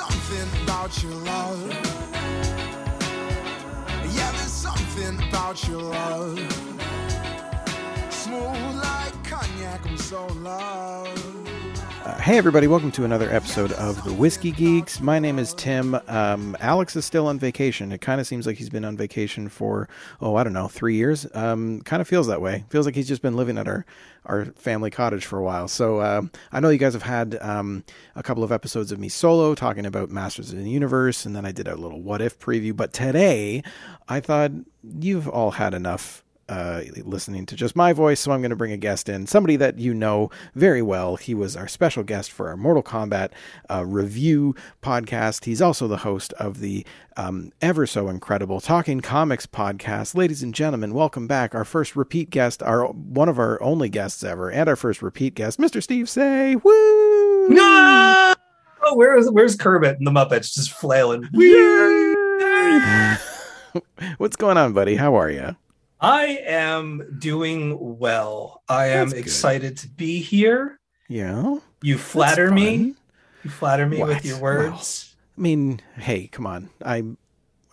[0.00, 1.68] something about your love.
[4.16, 6.38] Yeah, there's something about your love.
[8.10, 11.49] Smooth like cognac, I'm so in love.
[12.30, 15.00] Hey, everybody, welcome to another episode of The Whiskey Geeks.
[15.00, 15.96] My name is Tim.
[16.06, 17.90] Um, Alex is still on vacation.
[17.90, 19.88] It kind of seems like he's been on vacation for,
[20.20, 21.26] oh, I don't know, three years.
[21.34, 22.66] Um, kind of feels that way.
[22.68, 23.84] Feels like he's just been living at our,
[24.26, 25.66] our family cottage for a while.
[25.66, 26.22] So uh,
[26.52, 27.82] I know you guys have had um,
[28.14, 31.44] a couple of episodes of me solo talking about Masters of the Universe, and then
[31.44, 32.76] I did a little what if preview.
[32.76, 33.64] But today,
[34.08, 34.52] I thought
[34.84, 38.72] you've all had enough uh, listening to just my voice, so I'm going to bring
[38.72, 41.14] a guest in, somebody that you know very well.
[41.14, 43.30] He was our special guest for our Mortal Kombat
[43.70, 45.44] uh, review podcast.
[45.44, 46.84] He's also the host of the
[47.16, 50.16] um, ever so incredible Talking Comics podcast.
[50.16, 51.54] Ladies and gentlemen, welcome back.
[51.54, 55.36] Our first repeat guest, our one of our only guests ever, and our first repeat
[55.36, 55.80] guest, Mr.
[55.80, 56.56] Steve Seigh.
[56.56, 57.48] Woo!
[57.48, 58.34] No!
[58.82, 61.28] Oh, where's where's Kermit and the Muppets just flailing?
[64.18, 64.96] What's going on, buddy?
[64.96, 65.54] How are you?
[66.00, 68.62] I am doing well.
[68.68, 69.18] I am good.
[69.18, 70.78] excited to be here.
[71.08, 71.56] Yeah.
[71.82, 72.94] You flatter me.
[73.44, 74.08] You flatter me What?
[74.08, 75.14] with your words.
[75.36, 76.70] I mean, hey, come on.
[76.84, 77.02] I,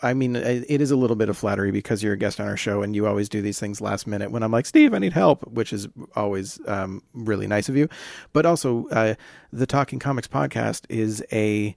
[0.02, 2.48] I mean, it it is a little bit of flattery because you're a guest on
[2.48, 5.00] our show, and you always do these things last minute when I'm like, Steve, I
[5.00, 7.89] need help, which is always um, really nice of you.
[8.31, 9.16] But also, uh,
[9.52, 11.75] the Talking Comics podcast is a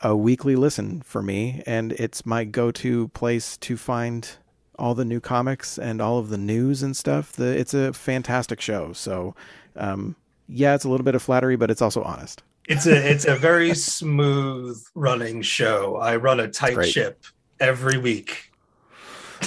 [0.00, 4.30] a weekly listen for me, and it's my go-to place to find
[4.78, 7.32] all the new comics and all of the news and stuff.
[7.32, 8.92] The it's a fantastic show.
[8.92, 9.34] So,
[9.76, 10.16] um,
[10.48, 12.42] yeah, it's a little bit of flattery, but it's also honest.
[12.66, 15.96] It's a it's a very smooth running show.
[15.96, 16.92] I run a tight Great.
[16.92, 17.24] ship
[17.60, 18.50] every week.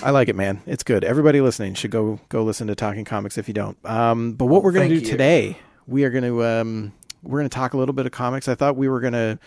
[0.04, 0.62] I like it, man.
[0.66, 1.04] It's good.
[1.04, 3.78] Everybody listening should go go listen to Talking Comics if you don't.
[3.86, 5.08] Um, but what Oh, we're going to do you.
[5.12, 8.48] today, we are going to um, we're going to talk a little bit of comics.
[8.48, 9.38] I thought we were going to.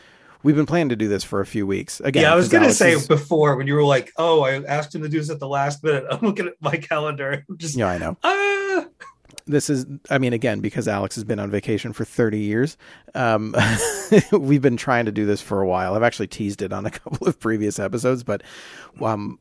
[0.44, 2.00] We've been planning to do this for a few weeks.
[2.00, 4.62] Again, yeah, I was gonna Alex say is- before when you were like, "Oh, I
[4.62, 7.44] asked him to do this at the last minute." I'm looking at my calendar.
[7.48, 8.16] I'm just Yeah, I know.
[8.22, 8.84] ah.
[9.46, 9.84] This is.
[10.08, 12.76] I mean, again, because Alex has been on vacation for thirty years.
[13.14, 13.54] Um,
[14.32, 15.94] we've been trying to do this for a while.
[15.94, 18.42] I've actually teased it on a couple of previous episodes, but
[19.02, 19.38] um,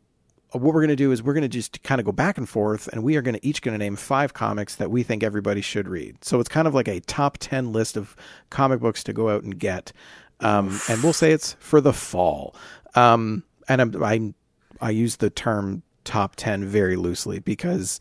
[0.51, 2.47] what we're going to do is we're going to just kind of go back and
[2.47, 5.23] forth and we are going to each going to name five comics that we think
[5.23, 8.15] everybody should read so it's kind of like a top 10 list of
[8.51, 9.91] comic books to go out and get
[10.43, 12.55] um, and we'll say it's for the fall
[12.95, 14.33] um, and I'm, I,
[14.81, 17.99] I use the term top 10 very loosely because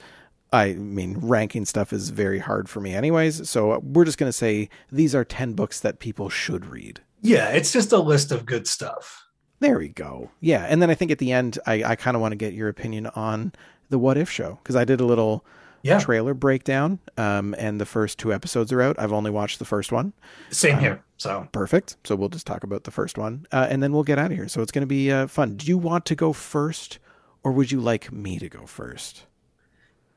[0.52, 3.48] I mean, ranking stuff is very hard for me, anyways.
[3.48, 7.00] So we're just going to say these are 10 books that people should read.
[7.22, 9.26] Yeah, it's just a list of good stuff.
[9.60, 10.30] There we go.
[10.40, 10.66] Yeah.
[10.68, 12.68] And then I think at the end, I, I kind of want to get your
[12.68, 13.52] opinion on
[13.88, 15.44] the What If show because I did a little
[15.82, 18.98] Yeah, trailer breakdown um, and the first two episodes are out.
[18.98, 20.12] I've only watched the first one.
[20.50, 21.02] same here.
[21.18, 21.96] So Perfect.
[22.04, 24.36] So we'll just talk about the first one uh, and then we'll get out of
[24.36, 24.48] here.
[24.48, 25.56] So it's going to be uh, fun.
[25.56, 26.98] Do you want to go first
[27.44, 29.26] or would you like me to go first?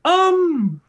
[0.04, 0.80] Um,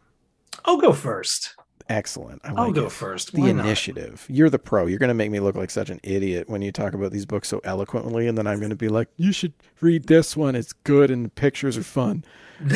[0.66, 1.56] I'll go first.
[1.90, 2.42] Excellent.
[2.44, 2.92] I I'll go it.
[2.92, 3.32] first.
[3.34, 3.66] the Why not?
[3.66, 4.26] initiative.
[4.30, 4.86] You're the pro.
[4.88, 7.26] You're going to make me look like such an idiot when you talk about these
[7.26, 10.54] books so eloquently, and then I'm going to be like, "You should read this one.
[10.56, 12.26] It's good, and the pictures are fun."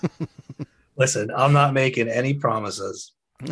[0.98, 3.12] Listen, I'm not making any promises.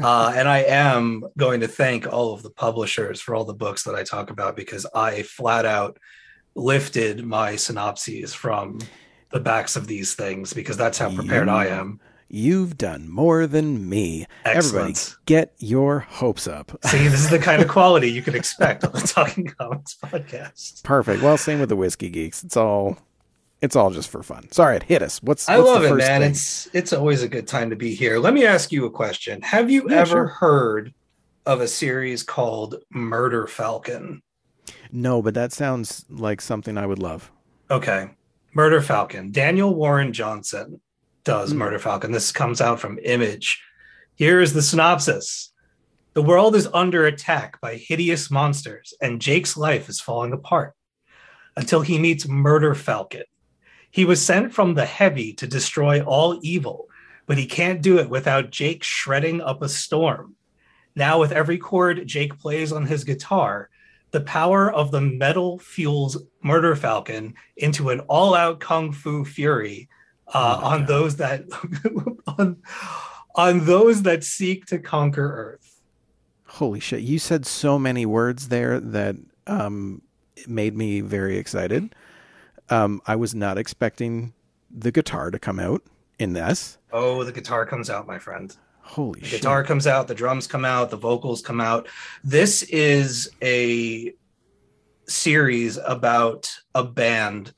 [0.00, 3.84] uh, and I am going to thank all of the publishers for all the books
[3.84, 5.98] that I talk about because I flat out
[6.54, 8.78] lifted my synopses from
[9.30, 12.00] the backs of these things because that's how prepared I am.
[12.28, 14.26] You've done more than me.
[14.44, 14.94] Everybody,
[15.26, 16.76] get your hopes up.
[16.86, 20.82] See, this is the kind of quality you can expect on the Talking Comics podcast.
[20.82, 21.22] Perfect.
[21.22, 22.42] Well, same with the whiskey geeks.
[22.42, 22.98] It's all,
[23.62, 24.50] it's all just for fun.
[24.52, 25.22] Sorry, it hit us.
[25.22, 26.20] What's I what's love it, man.
[26.22, 26.30] thing?
[26.30, 28.18] It's it's always a good time to be here.
[28.18, 29.40] Let me ask you a question.
[29.42, 30.26] Have you Yeah, ever sure.
[30.26, 30.94] heard
[31.46, 34.22] of a series called Murder Falcon?
[34.92, 37.30] no, but that sounds like something I would love.
[37.70, 38.10] Okay.
[38.54, 39.30] Murder Falcon.
[39.32, 40.80] Daniel Warren Johnson
[41.24, 41.58] does Hmm.
[41.58, 42.12] Murder Falcon.
[42.12, 43.62] This comes out from Image.
[44.16, 45.52] Here is the synopsis
[46.14, 50.72] The world is under attack by hideous monsters, and Jake's life is falling apart
[51.58, 53.24] until he meets Murder Falcon.
[53.96, 56.86] He was sent from the heavy to destroy all evil,
[57.24, 60.36] but he can't do it without Jake shredding up a storm.
[60.94, 63.70] Now, with every chord Jake plays on his guitar,
[64.10, 69.88] the power of the metal fuels Murder Falcon into an all-out kung fu fury
[70.28, 70.88] uh, Oh on God.
[70.88, 71.44] those that
[72.38, 72.58] on,
[73.34, 75.80] on those that seek to conquer Earth.
[76.44, 77.00] Holy shit!
[77.00, 79.16] You said so many words there that
[79.46, 80.02] um,
[80.36, 81.94] it made me very excited.
[82.70, 84.32] Um, I was not expecting
[84.70, 85.82] the guitar to come out
[86.18, 86.78] in this.
[86.92, 88.54] Oh, the guitar comes out, my friend.
[88.80, 89.40] Holy The shit!
[89.40, 91.88] guitar comes out, the drums come out, the vocals come out.
[92.22, 94.12] This is a
[95.06, 97.52] series about a band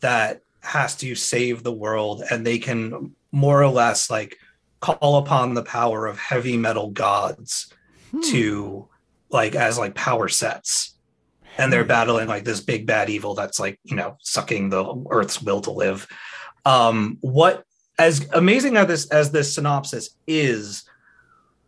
[0.00, 4.38] that has to save the world and they can more or less like
[4.80, 7.72] call upon the power of heavy metal gods
[8.10, 8.20] Hmm.
[8.32, 8.88] to
[9.30, 10.96] like as like power sets
[11.58, 15.42] and they're battling like this big bad evil that's like you know sucking the earth's
[15.42, 16.06] will to live.
[16.64, 17.64] Um what
[17.98, 20.84] as amazing as this as this synopsis is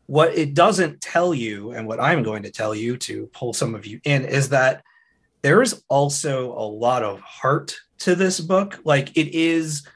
[0.07, 3.75] what it doesn't tell you and what i'm going to tell you to pull some
[3.75, 4.83] of you in is that
[5.43, 8.81] there is also a lot of heart to this book.
[8.85, 9.87] Like it is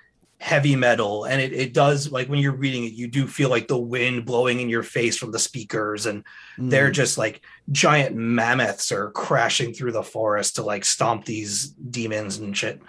[0.47, 3.67] heavy metal and it, it does like when you're reading it you do feel like
[3.67, 6.23] the wind blowing in your face from the speakers and
[6.57, 6.71] Mm.
[6.71, 12.37] they're just like giant mammoths are crashing through the forest to like stomp these demons
[12.39, 12.81] and shit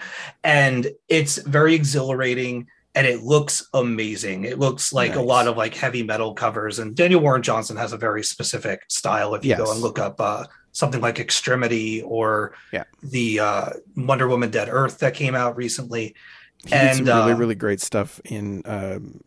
[0.43, 5.73] and it's very exhilarating and it looks amazing it looks like a lot of like
[5.73, 9.59] heavy metal covers and daniel warren johnson has a very specific style if you Yes.
[9.59, 10.43] go and look up uh
[10.73, 12.83] something like extremity or Yeah.
[13.01, 16.15] the uh wonder woman dead earth that came out recently
[16.63, 18.61] He did some and, really, uh, really great stuff in.
[18.65, 19.21] Um,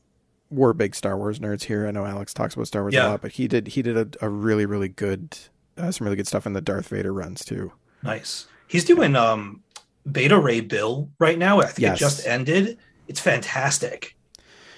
[0.50, 1.86] we're big Star Wars nerds here.
[1.86, 3.06] I know Alex talks about Star Wars Yeah.
[3.06, 5.38] a lot, but he did he did a, a really, really good,
[5.78, 7.72] uh, some really good stuff in the Darth Vader runs too.
[8.02, 8.46] Nice.
[8.66, 9.62] He's doing um
[10.10, 11.60] Beta Ray Bill right now.
[11.60, 11.96] I think Yes.
[11.96, 12.78] it just ended.
[13.06, 14.16] It's fantastic.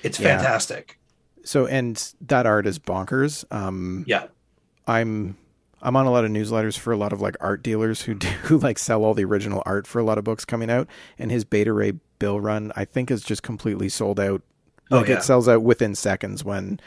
[0.02, 0.36] It's Yeah.
[0.36, 0.98] fantastic.
[1.44, 3.44] So, and that art is bonkers.
[3.50, 4.26] Um, Yeah.
[4.86, 5.36] I'm
[5.82, 8.28] I'm on a lot of newsletters for a lot of like art dealers who do
[8.28, 10.88] who like sell all the original art for a lot of books coming out,
[11.18, 14.42] and his Beta Ray Bill run I think is just completely sold out.
[14.90, 15.16] Oh, yeah.
[15.18, 16.78] it sells out within seconds when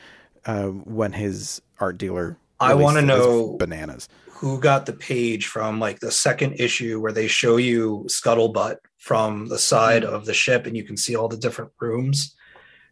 [0.45, 2.37] uh, when his art dealer.
[2.59, 2.99] I it.
[3.03, 4.07] It's know- bananas.
[4.39, 9.47] Who got the page from like the second issue where they show you Scuttlebutt from
[9.47, 10.13] the side Hmm.
[10.13, 12.35] of the ship and you can see all the different rooms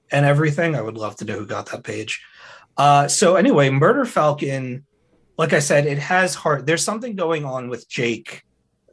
[0.09, 0.73] and everything?
[0.75, 2.21] I would love to know who got that page.
[2.77, 4.85] Uh, so anyway, Murder Falcon,
[5.37, 6.65] like I said, it has heart.
[6.65, 8.43] There's something going on with Jake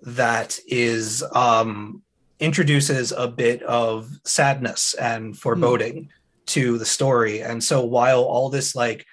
[0.03, 2.03] that is um,
[2.39, 6.11] introduces a bit of sadness and foreboding
[6.47, 7.43] to the story.
[7.43, 9.07] And so while all this like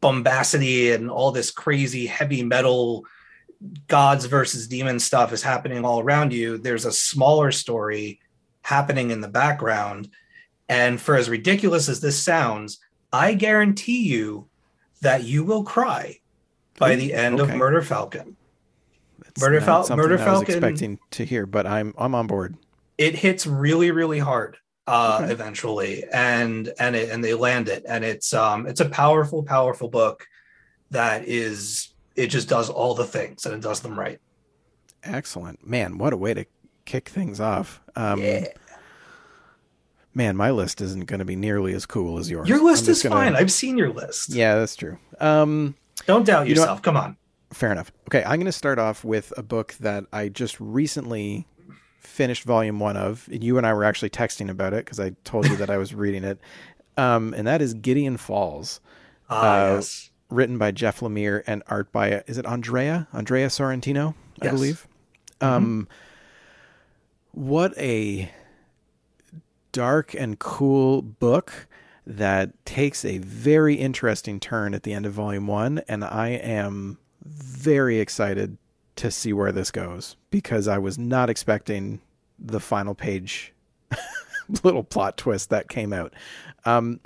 [0.00, 3.04] bombacity and all this crazy heavy metal
[3.86, 8.20] gods versus demons stuff is happening all around you, there's a smaller story
[8.62, 10.08] happening in the background.
[10.68, 12.80] And for as ridiculous as this sounds,
[13.12, 14.48] I guarantee you
[15.00, 16.18] that you will cry
[16.78, 17.52] by the end okay.
[17.52, 18.36] of Murder Falcon.
[19.26, 22.56] It's Murder Fal- something Murder I was expecting to hear, but I'm I'm on board.
[22.98, 24.56] It hits really, really hard
[24.86, 25.32] uh Okay.
[25.32, 29.88] eventually and and it and they land it and it's um it's a powerful powerful
[29.88, 30.26] book
[30.90, 34.20] that is it just does all the things and it does them right
[35.02, 35.98] Excellent, man!
[35.98, 36.46] What a way to
[36.86, 37.80] kick things off.
[37.94, 38.46] Um, yeah.
[40.14, 42.48] Man, my list isn't going to be nearly as cool as yours.
[42.48, 44.98] your list is gonna- fine i've seen your list Yeah, that's true.
[45.20, 45.74] Um,
[46.06, 47.16] don't doubt You know yourself come on
[47.52, 47.92] fair enough.
[48.08, 51.46] Okay, I'm going to start off with a book that I just recently
[52.00, 53.28] finished volume one of.
[53.30, 55.76] and You and I were actually texting about it because I told you that I
[55.78, 56.40] was reading it.
[56.96, 58.80] Um, and that is Gideon Falls,
[59.30, 64.14] ah Uh, yes written by Jeff Lemire and art by is it Andrea Andrea Sorrentino,
[64.40, 64.54] I Yes.
[64.54, 64.88] believe.
[65.40, 65.86] Um,
[67.32, 68.30] what a
[69.72, 71.66] dark and cool book
[72.06, 76.98] that takes a very interesting turn at the end of volume one, and I am
[77.24, 78.58] very excited
[78.96, 82.00] to see where this goes because I was not expecting
[82.38, 83.52] the final page
[84.62, 86.12] little plot twist that came out.
[86.64, 87.00] Um,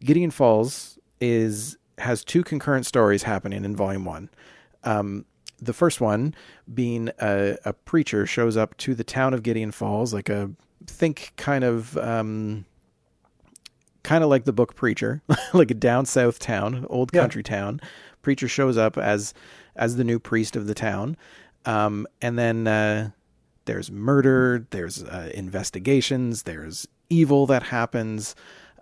[0.00, 4.28] Gideon Falls is has two concurrent stories happening in volume one.
[4.82, 5.24] Um,
[5.60, 6.34] the first one
[6.72, 10.50] being a, a preacher shows up to the town of Gideon Falls, like a
[10.86, 12.66] think kind of um,
[14.04, 15.20] kind of like the book Preacher,
[15.52, 17.22] like a down south town, old Yeah.
[17.22, 17.80] country town.
[18.22, 19.34] Preacher shows up as
[19.76, 21.16] as the new priest of the town,
[21.66, 23.10] um, and then uh,
[23.64, 28.36] there's murder, there's uh, investigations, there's evil that happens,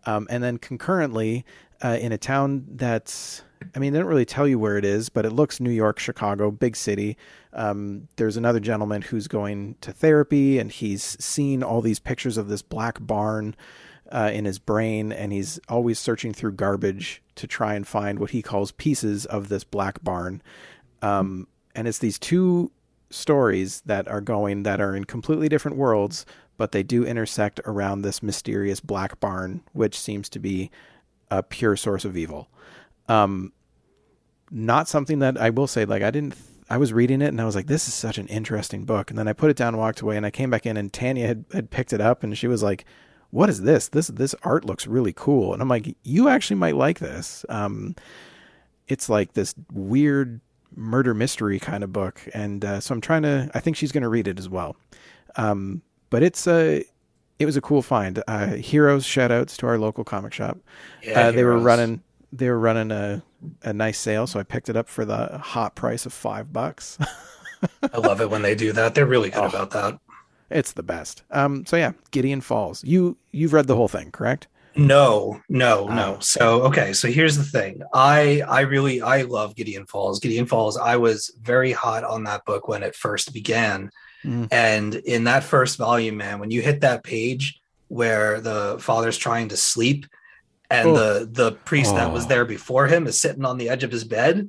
[0.04, 1.44] um, and then concurrently
[1.82, 3.42] uh, in a town that's
[3.76, 6.00] I mean, they don't really tell you where it is, but it looks New York,
[6.00, 7.16] Chicago, big city.
[7.52, 12.48] Um, there's another gentleman who's going to therapy, and he's seen all these pictures of
[12.48, 13.54] this black barn
[14.12, 18.30] uh, in his brain, and he's always searching through garbage to try and find what
[18.30, 20.42] he calls pieces of this black barn.
[21.00, 22.70] Um, and it's these two
[23.10, 26.26] stories that are going that are in completely different worlds,
[26.58, 30.70] but they do intersect around this mysterious black barn, which seems to be
[31.30, 32.48] a pure source of evil.
[33.08, 33.52] Um,
[34.50, 36.34] not something that I will say, like, I didn't,
[36.68, 39.08] I was reading it and I was like, this is such an interesting book.
[39.08, 41.26] And then I put it down walked away and I came back in and Tanya
[41.26, 42.84] had, had picked it up and she was like,
[43.32, 43.88] what is this?
[43.88, 45.52] This, this art looks really cool.
[45.52, 47.44] And I'm like, you actually might like this.
[47.48, 47.96] Um,
[48.88, 50.40] it's like this weird
[50.76, 53.50] murder mystery kind of book, and uh, so I'm trying to.
[53.54, 54.76] I think she's going to read it as well.
[55.36, 56.84] Um, but it's a.
[57.38, 58.22] It was a cool find.
[58.28, 60.58] Uh, Heroes shout outs to our local comic shop.
[61.02, 62.02] Yeah, uh, they were running.
[62.32, 63.22] They were running a
[63.62, 66.98] a nice sale, so I picked it up for the hot price of five bucks.
[67.92, 68.94] I love it when they do that.
[68.94, 69.46] They're really good Oh.
[69.46, 69.98] about that.
[70.52, 71.22] It's the best.
[71.30, 72.82] Um, so yeah, Gideon Falls.
[72.84, 74.48] You you've read the whole thing, correct?
[74.74, 75.94] No, no, Oh.
[75.94, 76.16] no.
[76.20, 77.82] So okay, so here's the thing.
[77.92, 80.18] I I really I love Gideon Falls.
[80.20, 80.76] Gideon Falls.
[80.78, 83.90] I was very hot on that book when it first began,
[84.24, 84.48] Mm.
[84.52, 89.48] and in that first volume, man, when you hit that page where the father's trying
[89.48, 90.06] to sleep,
[90.70, 90.94] and Oh.
[90.96, 92.28] the the priest that was Oh.
[92.28, 94.48] there before him is sitting on the edge of his bed,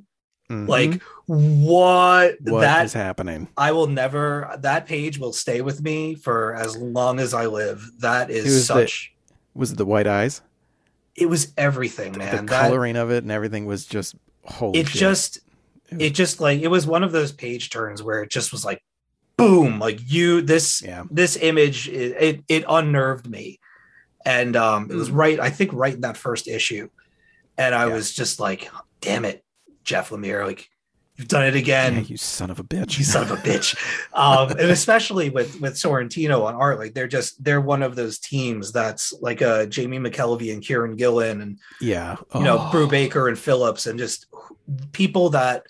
[0.54, 0.68] Mhm.
[0.68, 3.48] like what what that is happening?
[3.56, 7.82] I will never that page will stay with me for as long as I live.
[7.98, 9.12] That is was is the- such
[9.54, 10.40] Was it the white eyes?
[11.16, 12.36] it was everything, The- man.
[12.36, 14.80] the That- coloring of it and everything was just holy.
[14.80, 15.00] it shit.
[15.00, 18.30] just It was- it just like it was one of those page turns where it
[18.30, 18.82] just was like
[19.36, 21.02] boom like you this yeah.
[21.10, 23.58] this image it it, it unnerved me
[24.24, 25.14] and um it was Mm.
[25.16, 26.88] right i think right in that first issue
[27.58, 27.94] and i Yeah.
[27.94, 28.70] was just like
[29.00, 29.43] damn it
[29.84, 30.70] jeff lemire like
[31.16, 32.98] you've done it yeah, again you son of a bitch.
[32.98, 33.76] you son of a bitch
[34.14, 38.18] um and especially with with sorrentino on art like they're just they're one of those
[38.18, 42.16] teams that's like uh jamie mckelvie and kieron gillen and yeah.
[42.34, 42.70] you know, Oh.
[42.72, 44.26] Brubaker and Phillips, and just
[44.92, 45.66] people that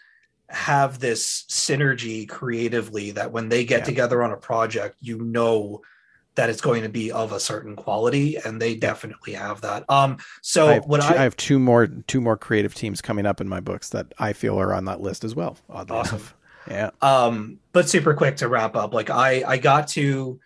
[0.49, 3.85] have this synergy creatively that when they get Yeah.
[3.85, 5.83] together on a project, you know
[6.37, 9.85] that it's going to be of a certain quality, and they definitely have that.
[9.89, 13.01] Um, so I have, what two, I, I have two more two more creative teams
[13.01, 15.57] coming up in my books that I feel are on that list as well.
[15.71, 16.17] Oddly Awesome.
[16.17, 16.35] enough.
[16.69, 16.91] Yeah.
[17.03, 20.41] um, but super quick to wrap up, like I I got to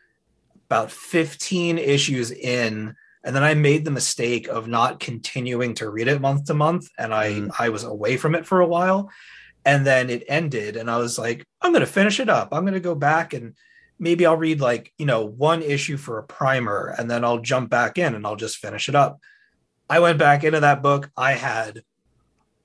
[0.67, 2.95] about 15 issues in.
[3.25, 6.89] And then I made the mistake of not continuing to read it month to month,
[6.99, 7.51] and I Mhm.
[7.59, 9.11] I was away from it for a while,
[9.65, 12.51] and then it ended, and I was like, I'm going to finish it up.
[12.53, 13.55] I'm going to go back and
[13.99, 17.71] maybe I'll read like you know one issue for a primer, and then I'll jump
[17.71, 19.21] back in and I'll just finish it up.
[19.91, 21.11] I went back into that book.
[21.17, 21.83] I had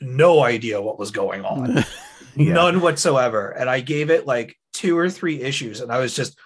[0.02, 1.86] no idea what was going on
[2.36, 2.54] Yeah.
[2.54, 3.52] none whatsoever.
[3.52, 6.38] And I gave it like two or three issues, and I was just,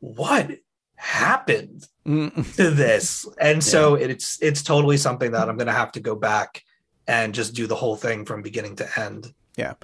[0.00, 0.50] what
[0.96, 2.56] happened Mm.
[2.56, 3.26] to this?
[3.40, 6.62] And so it's it's totally something that I'm gonna have to go back
[7.06, 9.32] and just do the whole thing from beginning to end.
[9.56, 9.74] Yeah.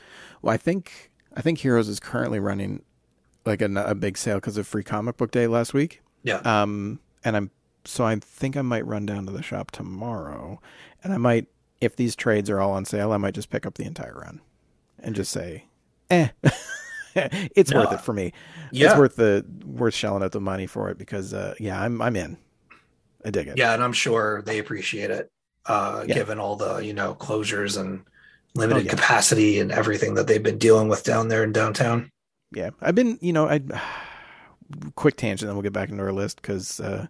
[0.42, 2.82] Well, I think I think Heroes is currently running
[3.46, 6.02] like a, a big sale because of Free Comic Book Day last week.
[6.22, 6.36] Yeah.
[6.44, 7.50] Um, and I'm
[7.84, 10.60] so I think I might run down to the shop tomorrow,
[11.02, 11.46] and I might
[11.80, 14.40] if these trades are all on sale, I might just pick up the entire run
[14.98, 15.64] and just say,
[16.10, 16.28] eh,
[17.14, 18.32] it's worth it for me.
[18.70, 18.90] Yeah.
[18.90, 22.16] It's worth the worth shelling out the money for it because uh, yeah, I'm I'm
[22.16, 22.36] in.
[23.24, 23.58] I dig it.
[23.58, 25.30] yeah, and I'm sure they appreciate it,
[25.66, 26.14] uh, Yeah.
[26.14, 28.02] given all the you know closures and
[28.54, 28.90] limited Oh, yeah.
[28.90, 32.10] capacity and everything that they've been dealing with down there in downtown.
[32.52, 32.70] Yeah.
[32.80, 33.60] I've been you know i
[34.94, 37.06] quick tangent then we'll get back into our list because uh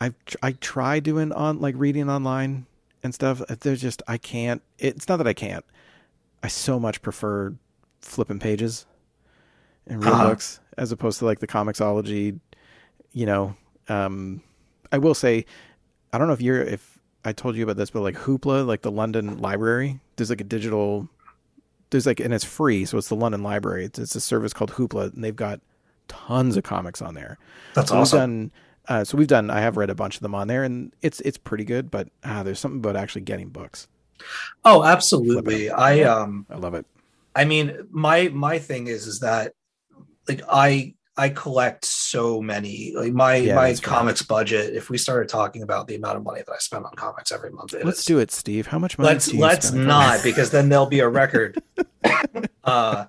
[0.00, 2.66] i've tr- i try doing on like reading online
[3.02, 3.42] and stuff.
[3.48, 5.64] Uh, there's just i can't it's not that i can't.
[6.42, 7.54] I so much prefer
[8.00, 8.86] flipping pages
[9.86, 10.28] and real Uh-huh.
[10.30, 12.38] books as opposed to like the comixology
[13.12, 13.54] you know
[13.88, 14.42] um
[14.92, 15.44] i will say
[16.12, 18.82] i don't know if you're if i told you about this but like hoopla like
[18.82, 21.08] the london library there's like a digital
[21.94, 23.84] there's like and it's free so it's the london library.
[23.84, 25.60] It's, it's a service called hoopla and they've got
[26.08, 27.38] tons of comics on there.
[27.74, 28.18] That's so awesome.
[28.18, 28.52] we've done
[28.88, 31.20] uh, so we've done i have read a bunch of them on there and it's
[31.20, 33.86] it's pretty good but ah, there's something about actually getting books.
[34.64, 35.70] Oh, absolutely.
[35.70, 36.84] I um i love it.
[37.36, 39.52] I mean, my my thing is is that
[40.28, 44.74] like I I collect so many like my Yeah, my comics budget.
[44.74, 47.50] If we started talking about the amount of money that I spend on comics every
[47.50, 50.68] month, let's do it steve how much money Let's do you let's not because then
[50.68, 51.60] there'll be a record.
[52.64, 53.06] uh,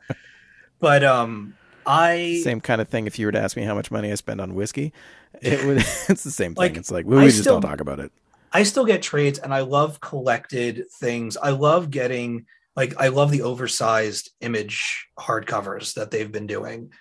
[0.80, 3.92] but um, I same kind of thing if you were to ask me how much
[3.92, 4.92] money i spend on whiskey
[5.42, 5.78] it would
[6.10, 8.12] it's the same thing Like, it's like we, we just still- don't talk about it
[8.52, 11.36] I still get trades and I love collected things.
[11.36, 16.92] I love getting like I love the oversized image hardcovers that they've been doing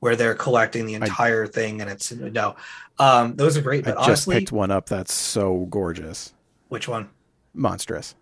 [0.00, 2.54] where they're collecting the entire thing and it's no
[2.98, 6.32] um those are great i but just honestly picked one up that's so gorgeous
[6.68, 7.08] which one
[7.54, 8.14] monstrous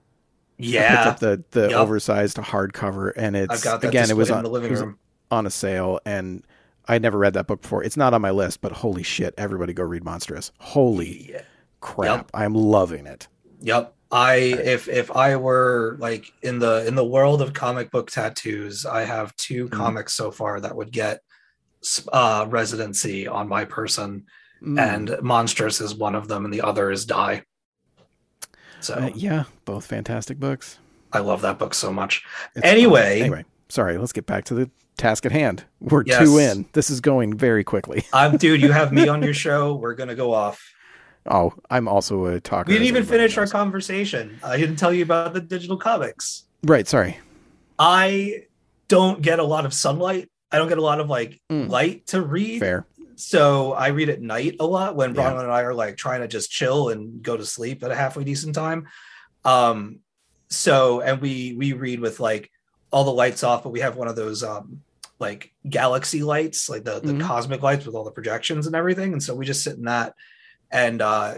[0.59, 1.79] Yeah, I picked up the the Yep.
[1.79, 4.99] oversized hardcover, and it's I've got that again it was on the living was room
[5.31, 6.45] on a sale, and
[6.87, 7.83] I never read that book before.
[7.83, 10.52] It's not on my list, but holy shit, everybody go read Monstrous.
[10.61, 11.43] Holy yeah.
[11.81, 12.31] crap, Yep.
[12.35, 13.29] I'm loving it.
[13.61, 13.95] Yep.
[14.12, 18.85] I if if I were like in the in the world of comic book tattoos,
[18.85, 19.73] I have 2 Mhm.
[19.73, 21.23] comics so far that would get
[22.12, 24.25] uh residency on my person
[24.62, 24.79] Mm.
[24.79, 27.43] and Monstrous is one of them and the other is Die.
[28.81, 30.79] So Uh, yeah, both fantastic books.
[31.12, 32.23] I love that book so much.
[32.55, 33.23] It's Anyway, fun.
[33.23, 33.99] anyway, sorry.
[33.99, 35.65] Let's get back to the task at hand.
[35.81, 36.21] We're Yes.
[36.23, 36.67] two in.
[36.75, 38.05] This is going very quickly.
[38.12, 38.62] I'm dude.
[38.62, 39.75] You have me on your show.
[39.75, 40.62] We're gonna go off.
[41.27, 42.69] Oh, I'm also a talker.
[42.69, 44.39] We didn't even finish our conversation.
[44.45, 46.45] I didn't tell you about the digital comics.
[46.62, 46.87] Right.
[46.87, 47.19] Sorry.
[47.81, 48.45] I
[48.89, 50.29] don't get a lot of sunlight.
[50.52, 51.68] I don't get a lot of like Mm.
[51.68, 52.61] light to read.
[52.61, 52.87] Fair.
[53.16, 55.23] So I read at night a lot when Yeah.
[55.32, 57.94] Bronwyn and I are like trying to just chill and go to sleep at a
[57.94, 58.88] halfway decent time.
[59.44, 60.00] Um,
[60.49, 62.50] so and we we read with like
[62.90, 64.82] all the lights off, but we have one of those um
[65.18, 67.23] like galaxy lights, like the, the Mhm.
[67.23, 69.12] cosmic lights with all the projections and everything.
[69.12, 70.14] And so we just sit in that
[70.71, 71.35] and uh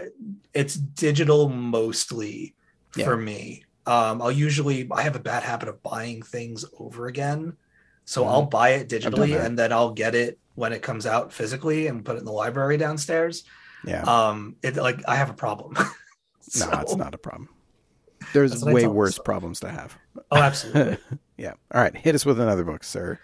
[0.53, 2.55] it's digital mostly
[2.95, 3.05] Yeah.
[3.05, 3.63] for me.
[3.85, 7.55] Um, I'll usually I have a bad habit of buying things over again.
[8.05, 8.27] So Mhm.
[8.29, 12.05] I'll buy it digitally and then I'll get it when it comes out physically and
[12.05, 13.43] put it in the library downstairs.
[13.85, 14.03] Yeah.
[14.03, 15.73] Um, it like I have a problem.
[16.59, 17.49] no, it's not a problem.
[18.33, 19.25] There's That's what I way worse myself.
[19.25, 19.97] problems to have.
[20.31, 20.97] Oh, absolutely.
[21.37, 21.53] yeah.
[21.73, 21.95] All right.
[21.95, 23.19] Hit us with another book, sir.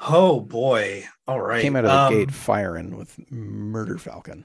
[0.00, 1.04] oh boy.
[1.28, 1.62] All right.
[1.62, 4.44] Came out of the Um, gate firing with Murder Falcon.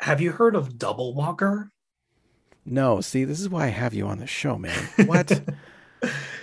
[0.00, 1.70] Have you heard of Double Walker?
[2.64, 4.88] No, see, this is why I have you on the show, man.
[5.06, 5.42] What?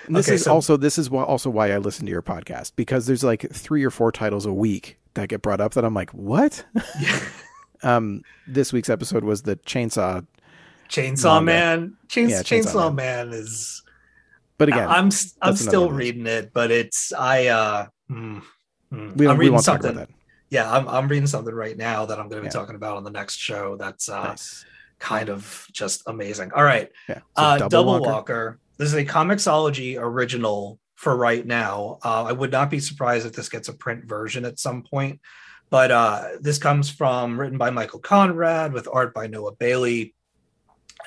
[0.09, 2.21] And this Okay, is so- also this is why, also why I listen to your
[2.23, 5.85] podcast because there's like three or four titles a week that get brought up that
[5.85, 6.65] I'm like, what?
[6.99, 7.19] Yeah.
[7.83, 10.25] um, this week's episode was the Chainsaw,
[10.89, 11.81] Chainsaw Manga.
[11.81, 11.97] Man.
[12.07, 13.29] Chains- Yeah, Chainsaw Chainsaw, Man.
[13.29, 13.83] is.
[14.57, 15.09] but again, I'm
[15.43, 15.97] I'm still one of those.
[15.99, 17.47] reading it, but it's I.
[17.47, 18.39] uh hmm,
[18.91, 19.11] hmm.
[19.15, 19.91] we, I'm we reading something.
[19.91, 20.15] about that.
[20.49, 22.59] Yeah, I'm I'm reading something right now that I'm going to be Yeah.
[22.59, 23.75] talking about on the next show.
[23.77, 24.65] That's uh Nice.
[24.97, 26.51] kind of just amazing.
[26.53, 26.91] All right.
[27.07, 27.19] Yeah.
[27.19, 28.09] So uh, Double, Walker.
[28.09, 28.59] Walker.
[28.79, 31.99] This is a Comixology original for right now.
[32.01, 35.19] Uh, I would not be surprised if this gets a print version at some point.
[35.69, 40.15] But uh, this comes from written by Michael Conrad with art by Noah Bailey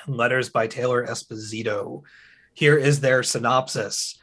[0.05, 2.03] and letters by Taylor Esposito.
[2.53, 4.21] Here is their synopsis.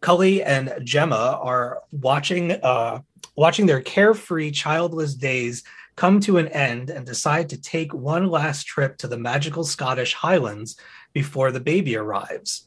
[0.00, 3.00] Cully and Gemma are watching uh,
[3.34, 5.64] watching their carefree, childless days
[5.96, 10.14] come to an end and decide to take one last trip to the magical Scottish
[10.14, 10.76] Highlands
[11.12, 12.65] before the baby arrives.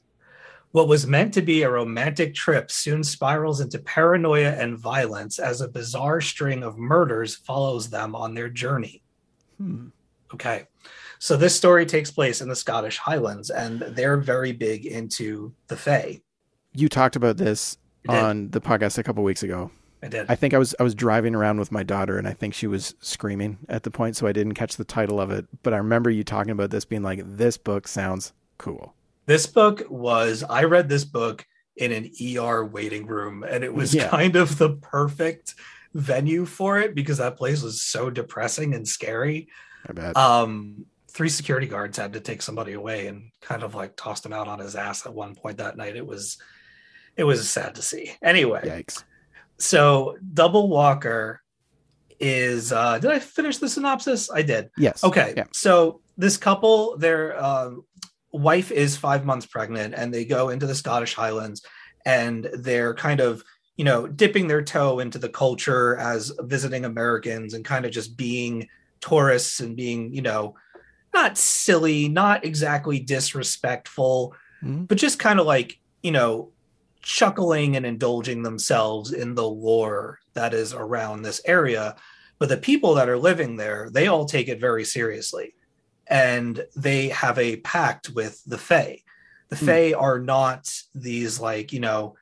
[0.72, 5.62] What was meant to be a romantic trip soon spirals into paranoia and violence as
[5.62, 9.02] a bizarre string of murders follows them on their journey.
[9.58, 9.88] Hmm.
[10.34, 10.68] Okay.
[11.18, 15.76] So this story takes place in the Scottish Highlands, and they're very big into the
[15.76, 16.22] Fae.
[16.74, 17.78] You talked about this
[18.08, 19.72] on the podcast a couple weeks ago.
[20.02, 20.28] I did.
[20.30, 22.68] I think I was I was driving around with my daughter and I think she
[22.68, 25.46] was screaming at the point, so I didn't catch the title of it.
[25.62, 28.94] But I remember you talking about this being like, this book sounds cool.
[29.30, 33.94] This book was, I read this book in an ER waiting room, and it was
[33.94, 34.08] Yeah.
[34.20, 35.54] kind of the perfect
[35.94, 39.48] venue for it because that place was so depressing and scary.
[39.88, 40.18] I bet.
[40.18, 44.34] Um, three security guards had to take somebody away and kind of like tossed him
[44.34, 45.96] out on his ass at one point that night.
[45.96, 46.40] It was,
[47.16, 48.12] it was sad to see.
[48.24, 49.04] Anyway, Yikes.
[49.60, 51.44] so Double Walker
[52.20, 54.32] is, uh, did I finish the synopsis?
[54.32, 54.72] I did.
[54.76, 55.04] Yes.
[55.04, 55.36] Okay.
[55.38, 55.46] Yeah.
[55.54, 57.86] So this couple, their um,
[58.32, 61.66] wife is five months pregnant, and they go into the Scottish Highlands,
[62.06, 63.44] and they're kind of,
[63.76, 68.18] you know, dipping their toe into the culture as visiting Americans, and kind of just
[68.18, 68.68] being
[69.02, 70.56] tourists and being, you know,
[71.14, 74.88] not silly, not exactly disrespectful, Mhm.
[74.88, 76.52] but just kind of like, you know,
[77.02, 81.96] chuckling and indulging themselves in the lore that is around this area.
[82.38, 85.54] But the people that are living there, they all take it very seriously.
[86.10, 89.04] And they have a pact with the Fae.
[89.50, 89.66] The Hmm.
[89.66, 92.16] Fae are not these, like, you know,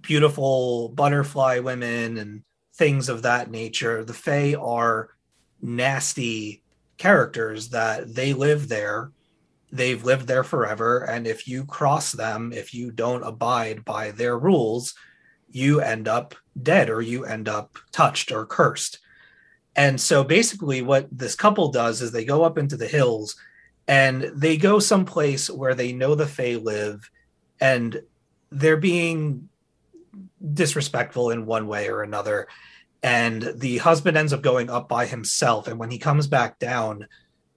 [0.00, 2.42] beautiful butterfly women and
[2.74, 4.04] things of that nature.
[4.04, 5.10] The Fae are
[5.60, 6.62] nasty
[6.98, 9.12] characters that they live there
[9.70, 14.38] they've lived there forever and if you cross them if you don't abide by their
[14.38, 14.94] rules
[15.50, 18.98] you end up dead or you end up touched or cursed
[19.78, 23.36] and so basically what this couple does is they go up into the hills
[23.86, 27.08] and they go someplace where they know the fae live
[27.60, 28.02] and
[28.50, 29.48] they're being
[30.52, 32.48] disrespectful in one way or another.
[33.04, 35.68] And the husband ends up going up by himself.
[35.68, 37.06] And when he comes back down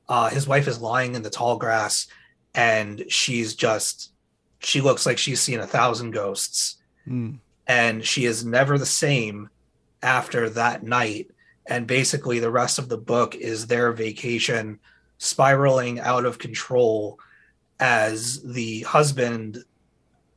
[0.08, 2.06] uh, his wife is lying in the tall grass
[2.54, 4.12] and she's just
[4.60, 6.78] she looks like she's seen a thousand ghosts.
[7.08, 7.40] Mm.
[7.66, 9.50] and she is never the same
[10.04, 11.32] after that night
[11.72, 14.78] and basically the rest of the book is their vacation
[15.20, 17.18] spiraling out of control
[17.80, 19.64] as the husband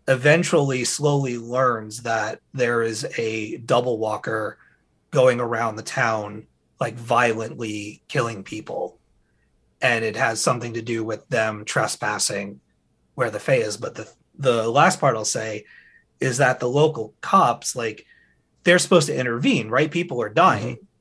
[0.07, 4.59] eventually slowly learns that there is a double walker
[5.11, 6.47] going around the town
[6.79, 8.97] like violently killing people
[9.83, 12.61] and it has something to do with them trespassing
[13.17, 13.77] where the Fae is.
[13.77, 15.65] But the the last part I'll say
[16.21, 18.07] is that the local cops like
[18.63, 19.91] they're supposed to intervene, right?
[19.91, 20.77] People are dying.
[20.77, 20.94] The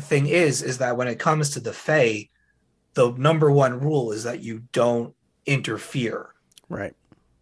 [0.00, 2.28] thing is, is that when it comes to the Fae,
[2.94, 5.14] the number one rule is that you don't
[5.46, 6.34] interfere.
[6.68, 6.94] Right.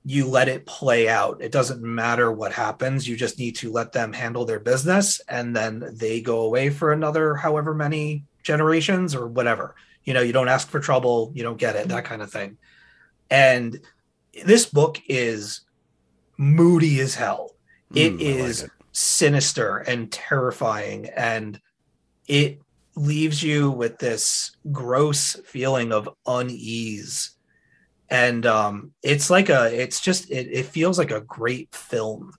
[0.05, 1.43] You let it play out.
[1.43, 3.09] It doesn't matter what happens.
[3.09, 6.93] You just need to let them handle their business and then they go away for
[6.93, 9.75] another however many generations or whatever.
[10.05, 12.59] You know, you don't ask for trouble, you don't get it, that kind of thing.
[13.31, 13.81] And
[14.45, 15.63] this book is
[16.37, 17.51] moody as hell.
[17.95, 18.71] It Mm, I like it.
[18.93, 21.61] sinister and terrifying and
[22.29, 22.61] it
[22.95, 27.37] leaves you with this gross feeling of unease
[28.09, 32.33] and um it's like a it's just it, it feels like a great film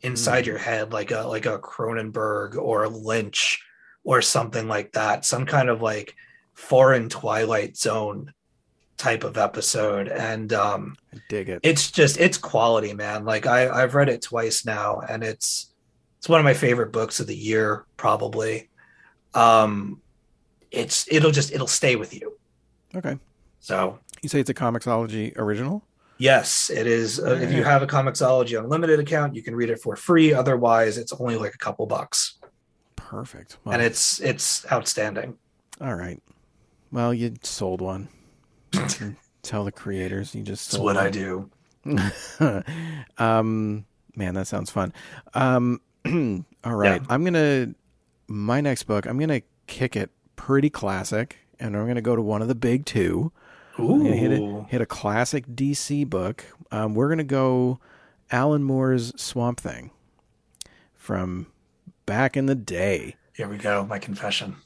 [0.00, 0.46] inside Mm.
[0.46, 3.62] your head like a like a cronenberg or a lynch
[4.02, 6.14] or something like that some kind of like
[6.54, 8.32] foreign twilight zone
[8.96, 11.60] type of episode and um I dig it.
[11.62, 15.72] it's just it's quality man like i i've read it twice now and it's
[16.18, 18.69] it's one of my favorite books of the year probably
[19.34, 20.00] um
[20.70, 22.36] it's it'll just it'll stay with you
[22.94, 23.18] Okay.
[23.60, 25.84] so You say it's a Comixology original?
[26.18, 29.80] yes it is uh, if you have a comixology unlimited account you can read it
[29.80, 32.34] for free otherwise it's only like a couple bucks
[32.96, 33.56] Perfect.
[33.64, 35.36] Well, and it's it's outstanding
[35.80, 36.22] all right.
[36.92, 38.08] Well, you sold one.
[38.74, 41.48] You Tell the creators you just that's sold what i do
[43.18, 44.92] um, man, that sounds fun.
[45.34, 45.80] Um,
[46.64, 47.06] all right, Yeah.
[47.08, 47.74] I'm gonna
[48.30, 49.06] my next book.
[49.06, 52.86] I'm gonna kick it pretty classic, and I'm gonna go to one of the big
[52.86, 53.32] two.
[53.78, 54.66] I'm hit Ooh.
[54.68, 56.44] hit a classic DC book.
[56.70, 57.80] Um, we're gonna go
[58.30, 59.90] Alan Moore's Swamp Thing
[60.94, 61.46] from
[62.06, 63.16] back in the day.
[63.34, 64.56] here we go my confession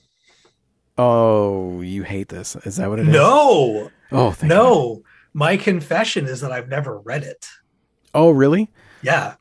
[0.97, 2.55] Oh, you hate this?
[2.65, 3.13] Is that what it is?
[3.15, 4.57] no Oh, thank God.
[4.57, 7.49] no my confession is that i've never read it
[8.15, 8.71] Oh, really?
[9.03, 9.35] yeah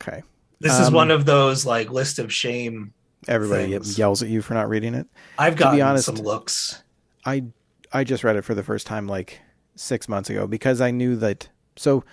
[0.00, 0.22] Okay.
[0.60, 2.92] this is Um, one of those like list of shame
[3.28, 3.98] Everybody Things.
[3.98, 5.06] yells at you for not reading it.
[5.38, 6.82] I've To gotten be honest- some looks.
[7.24, 7.44] I
[7.92, 9.40] I just read it for the first time like
[9.76, 11.48] six months ago because I knew that.
[11.76, 12.04] So,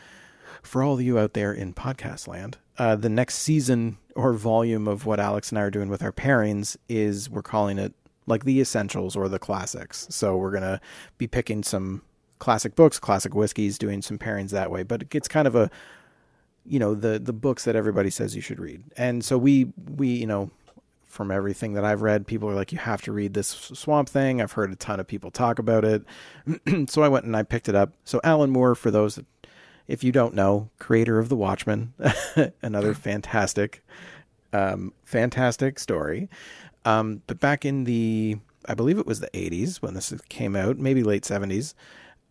[0.62, 4.88] for all of you out there in podcast land, uh, the next season or volume
[4.88, 7.94] of what Alex and I are doing with our pairings is we're calling it
[8.28, 10.06] like the essentials or the classics.
[10.10, 10.80] So we're gonna
[11.18, 12.02] be picking some
[12.40, 14.84] classic books, classic whiskeys, doing some pairings that way.
[14.84, 15.72] But it's kind of a
[16.66, 20.10] you know the the books that everybody says you should read, and so we we
[20.10, 20.52] you know
[21.10, 24.42] from everything that I've read, people are like, you have to read this Swamp Thing.
[24.42, 26.04] I've heard a ton of people talk about it.
[26.90, 27.94] so I went and I picked it up.
[28.06, 29.26] So Alan Moore, for those that,
[29.88, 31.94] if you don't know, creator of The Watchmen,
[32.62, 33.84] another fantastic,
[34.54, 36.30] um, fantastic story.
[36.86, 40.78] Um, but back in the, I believe it was the 80s when this came out,
[40.78, 41.74] maybe late 70s.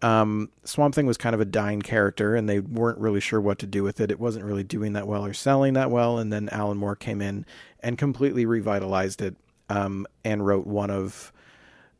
[0.01, 3.59] Um, Swamp Thing was kind of a dying character, and they weren't really sure what
[3.59, 4.11] to do with it.
[4.11, 6.19] It wasn't really doing that well or selling that well.
[6.19, 7.45] And then Alan Moore came in
[7.81, 9.37] and completely revitalized it,
[9.69, 11.33] um, and wrote one of,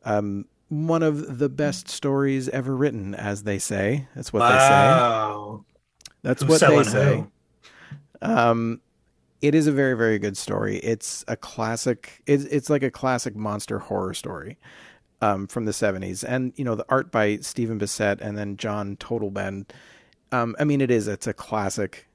[0.05, 4.07] um, one of the best stories ever written, as they say.
[4.15, 5.63] That's what they say.
[6.21, 7.25] That's Who's what they say.
[8.21, 8.81] Um,
[9.41, 10.77] it is a very, very good story.
[10.77, 12.21] It's a classic.
[12.25, 14.57] It's it's like a classic monster horror story,
[15.21, 18.95] um, from the seventies, and you know the art by Stephen Bissette and then John
[18.97, 19.65] Totleben.
[20.31, 21.07] Um, I mean, it is.
[21.07, 22.07] It's a classic,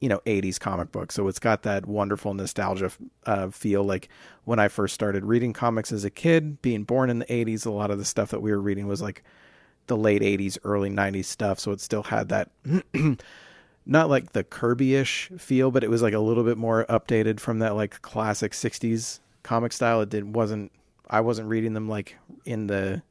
[0.00, 1.12] you know, eighties comic book.
[1.12, 2.90] So it's got that wonderful nostalgia
[3.26, 3.84] uh, feel.
[3.84, 4.08] Like
[4.44, 7.70] when I first started reading comics as a kid, being born in the eighties, a
[7.70, 9.22] lot of the stuff that we were reading was like
[9.88, 12.50] the late 80s early 90s stuff so it still had that
[13.86, 17.58] not like the kirby-ish feel but it was like a little bit more updated from
[17.58, 20.70] that like classic 60s comic style it did wasn't
[21.10, 23.02] i wasn't reading them like in the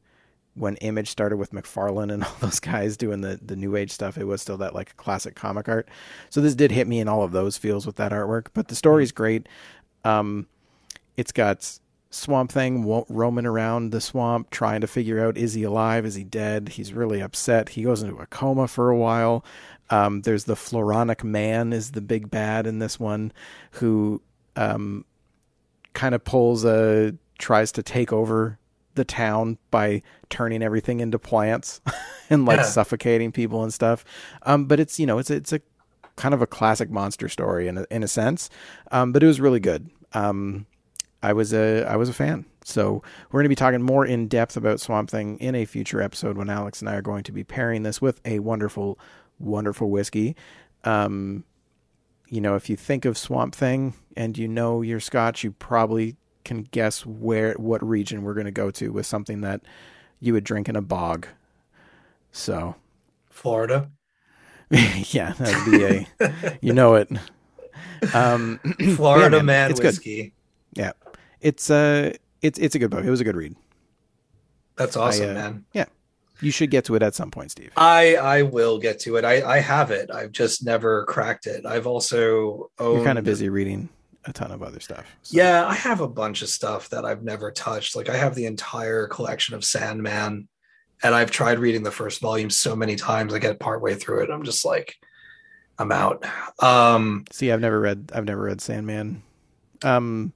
[0.55, 4.17] when image started with mcfarlane and all those guys doing the the new age stuff
[4.17, 5.87] it was still that like classic comic art
[6.29, 8.75] so this did hit me in all of those feels with that artwork but the
[8.75, 9.47] story's great
[10.03, 10.47] um
[11.15, 11.79] it's got
[12.09, 16.23] Swamp Thing roaming around the swamp, trying to figure out is he alive, is he
[16.23, 16.69] dead.
[16.69, 17.69] He's really upset.
[17.69, 19.43] He goes into a coma for a while.
[19.89, 23.33] Um, there's the Floronic Man is the big bad in this one,
[23.71, 24.21] who
[24.55, 25.05] um,
[25.93, 28.57] kind of pulls a tries to take over
[28.95, 31.81] the town by turning everything into plants
[32.29, 32.63] and like Yeah.
[32.63, 34.03] suffocating people and stuff.
[34.43, 35.61] Um, but it's you know it's it's a
[36.15, 38.49] kind of a classic monster story in a, in a sense,
[38.91, 39.89] um, but it was really good.
[40.13, 40.65] Um,
[41.21, 42.45] I was a I was a fan.
[42.63, 46.01] So we're going to be talking more in depth about Swamp Thing in a future
[46.01, 48.99] episode when Alex and I are going to be pairing this with a wonderful,
[49.39, 50.35] wonderful whiskey.
[50.83, 51.45] Um,
[52.27, 56.17] you know, if you think of Swamp Thing and you know your Scotch, you probably
[56.47, 59.61] can guess where what region we're going to go to with something that
[60.19, 61.27] you would drink in a bog.
[62.31, 62.75] So
[63.29, 63.91] Florida.
[64.69, 67.09] yeah, that'd be a you know it.
[68.13, 68.59] Um,
[68.95, 69.87] Florida yeah, man, it's good.
[69.87, 70.33] whiskey.
[70.73, 70.91] Yeah,
[71.39, 73.05] it's uh, it's it's a good book.
[73.05, 73.55] It was a good read.
[74.75, 75.65] That's awesome, uh, man.
[75.73, 75.85] Yeah,
[76.41, 77.71] you should get to it at some point, Steve.
[77.77, 79.23] I I will get to it.
[79.23, 80.11] I I have it.
[80.11, 81.65] I've just never cracked it.
[81.65, 83.89] I've also owned, You're kind of busy reading
[84.27, 85.05] a ton of other stuff.
[85.23, 87.95] so- Yeah, I have a bunch of stuff that I've never touched.
[87.95, 90.47] Like I have the entire collection of Sandman,
[91.03, 93.33] and I've tried reading the first volume so many times.
[93.33, 94.29] I get partway through it.
[94.29, 94.95] I'm just like,
[95.79, 96.25] I'm out.
[96.61, 99.23] Um, See, I've never read I've never read Sandman.
[99.83, 100.33] Um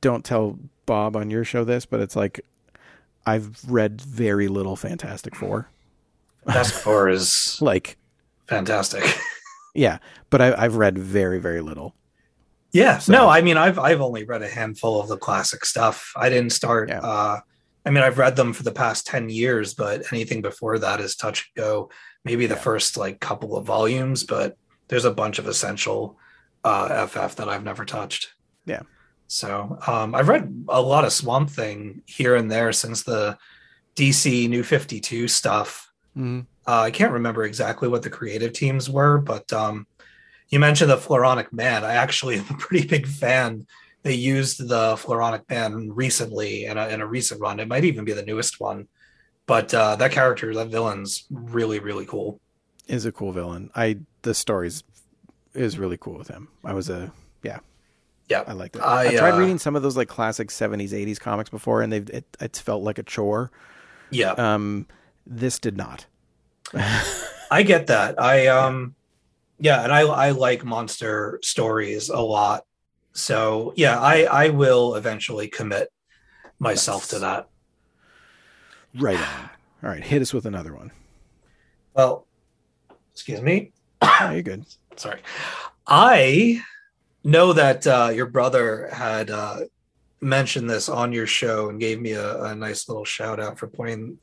[0.00, 2.40] don't tell Bob on your show this, but it's like
[3.26, 5.68] I've read very little Fantastic Four.
[6.46, 7.96] Task Four is Like,
[8.48, 9.02] fantastic.
[9.74, 9.98] yeah,
[10.30, 11.94] but I, I've read very, very little.
[12.74, 16.12] Yeah, So- no, I mean, I've I've only read a handful of the classic stuff.
[16.16, 16.88] I didn't start.
[16.90, 17.00] Yeah.
[17.00, 17.40] uh
[17.86, 21.16] I mean, I've read them for the past ten years, but anything before that is
[21.16, 21.90] touch and go.
[22.24, 22.60] Maybe the Yeah.
[22.60, 24.56] first like couple of volumes, but
[24.88, 26.18] there's a bunch of essential
[26.64, 28.32] uh, FF that I've never touched.
[28.66, 28.82] Yeah.
[29.28, 33.36] So um, I've read a lot of Swamp Thing here and there since the
[33.96, 35.90] DC New Fifty Two stuff.
[36.16, 36.40] Mm-hmm.
[36.66, 39.86] Uh, I can't remember exactly what the creative teams were, but um,
[40.48, 41.84] you mentioned the Floronic Man.
[41.84, 43.66] I actually am a pretty big fan.
[44.02, 47.58] They used the Floronic Man recently in a, in a recent run.
[47.58, 48.86] It might even be the newest one,
[49.46, 52.38] but uh, that character, that villain's really, really cool.
[52.86, 53.70] Is a cool villain.
[53.74, 54.84] I the stories
[55.54, 56.48] is really cool with him.
[56.64, 57.10] I was a
[57.42, 57.60] yeah.
[58.28, 58.44] Yeah.
[58.46, 58.80] I liked it.
[58.80, 61.92] I, I, tried uh, reading some of those like classic 70s, 80s comics before and
[61.92, 63.50] they've it, it's felt like a chore.
[64.10, 64.86] Yeah, Um
[65.26, 66.04] this did not.
[67.50, 68.20] I get that.
[68.20, 68.94] I um,
[69.58, 72.64] yeah, and I I like monster stories a lot.
[73.12, 75.88] So yeah, I I will eventually commit
[76.58, 77.48] myself to that.
[78.96, 79.50] Right on.
[79.82, 80.92] All right, hit us with another one.
[81.94, 82.26] Well,
[83.12, 83.72] excuse me.
[84.02, 84.64] Oh, you're good.
[84.96, 85.20] sorry
[85.88, 86.62] i
[87.24, 89.58] know that uh, your brother had uh,
[90.20, 93.66] mentioned this on your show and gave me a, a nice little shout out for
[93.66, 94.18] pointing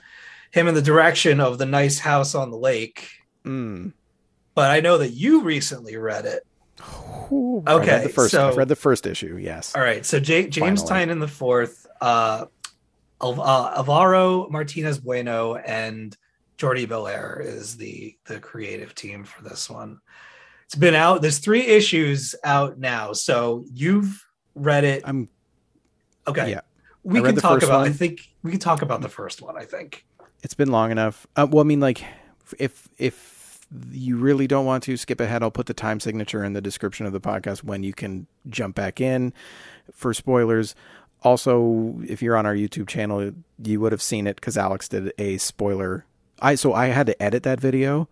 [0.51, 3.09] him in the direction of the nice house on the lake
[3.45, 3.93] Mm.
[4.55, 6.45] But i know that you recently read it
[7.31, 9.75] Ooh, I read Okay, the first so- I've read the first issue, yes.
[9.75, 11.13] all right so J- james Finally.
[11.13, 12.45] tynion the fourth uh,
[13.21, 16.15] uh, alvaro martinez bueno and
[16.57, 19.99] jordie bellaire is the the creative team for this one
[20.65, 25.29] it's been out there's three issues out now so you've read it I'm
[26.27, 26.51] Okay.
[26.51, 26.61] Yeah.
[27.03, 30.05] We can talk about I think we can talk about the first one, I think.
[30.43, 31.25] it's been long enough.
[31.35, 32.03] Uh, well, I mean, like,
[32.59, 33.40] if if
[33.91, 37.05] you really don't want to skip ahead, I'll put the time signature in the description
[37.05, 39.33] of the podcast when you can jump back in
[39.93, 40.75] for spoilers.
[41.23, 43.31] Also, if you're on our YouTube channel,
[43.63, 46.05] you would have seen it because Alex did a spoiler.
[46.41, 48.09] I so I had to edit that video,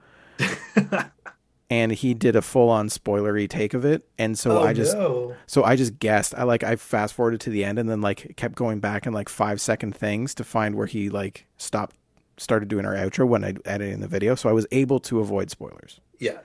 [1.69, 4.95] and he did a full on spoilery take of it, and so oh, I just
[4.95, 5.35] no.
[5.47, 6.35] so I just guessed.
[6.37, 9.13] I like I fast forwarded to the end and then like kept going back in
[9.13, 11.95] like five second things to find where he like stopped
[12.39, 14.35] started doing our outro when I edited in the video.
[14.35, 15.99] So I was able to avoid spoilers.
[16.19, 16.39] Yeah.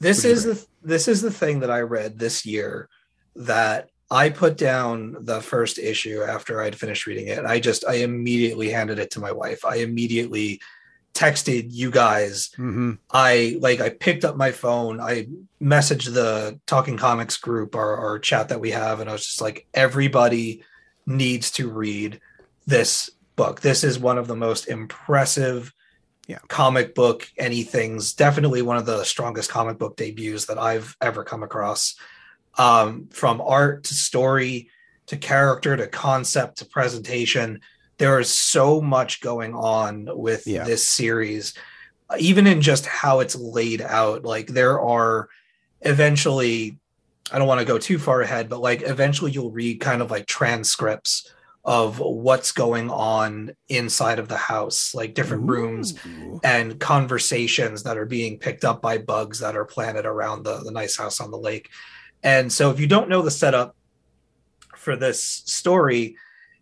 [0.00, 2.88] This is the this is the thing that I read this year
[3.34, 7.44] that I put down the first issue after I'd finished reading it.
[7.44, 9.64] I just I immediately handed it to my wife.
[9.64, 10.60] I immediately
[11.14, 12.92] texted you guys Mm-hmm.
[13.10, 15.28] I like I picked up my phone, I
[15.62, 19.40] messaged the Talking Comics group or, or chat that we have, and I was just
[19.40, 20.62] like, everybody
[21.06, 22.20] needs to read
[22.66, 23.60] this book.
[23.60, 25.72] This is one of the most impressive
[26.26, 26.38] Yeah.
[26.48, 31.42] comic book anything's definitely one of the strongest comic book debuts that I've ever come
[31.44, 31.94] across.
[32.58, 34.70] Um, from art to story
[35.06, 37.60] to character to concept to presentation.
[37.98, 40.64] There is so much going on with Yeah.
[40.64, 41.54] this series
[42.18, 45.28] even in just how it's laid out like there are
[45.80, 46.78] eventually
[47.32, 50.08] i don't want to go too far ahead but like eventually you'll read kind of
[50.10, 51.32] like transcripts
[51.66, 55.98] of what's going on inside of the house like different rooms
[56.44, 60.70] and conversations that are being picked up by bugs that are planted around the, the
[60.70, 61.68] nice house on the lake.
[62.22, 63.74] And so if you don't know the setup
[64.76, 66.16] for this story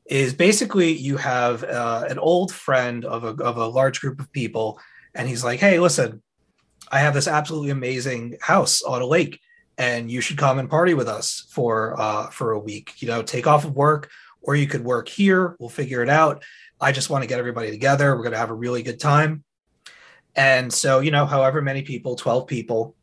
[0.06, 4.32] is basically you have uh, an old friend of a, of a large group of
[4.32, 4.78] people
[5.14, 6.22] and he's like hey listen
[6.92, 9.40] i have this absolutely amazing house on a lake
[9.78, 13.00] and you should come and party with us for uh, for a week.
[13.02, 14.10] You know take off of work
[14.44, 15.56] or you could work here.
[15.58, 16.44] We'll figure it out.
[16.80, 18.14] I just want to get everybody together.
[18.14, 19.42] We're going to have a really good time.
[20.36, 22.94] And so you know however many people 12 people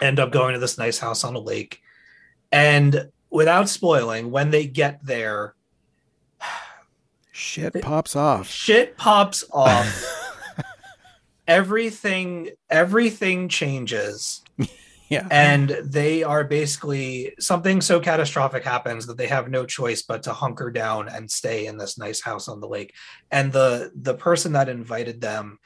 [0.00, 1.80] end up going to this nice house on a lake.
[2.52, 5.54] And without spoiling when they get there
[7.32, 8.48] Shit pops off.
[8.48, 10.20] shit pops off.
[11.48, 14.42] Everything everything changes
[15.10, 15.26] Yeah.
[15.30, 20.32] and they are basically something so catastrophic happens that they have no choice but to
[20.32, 22.94] hunker down and stay in this nice house on the lake
[23.30, 25.58] and the the person that invited them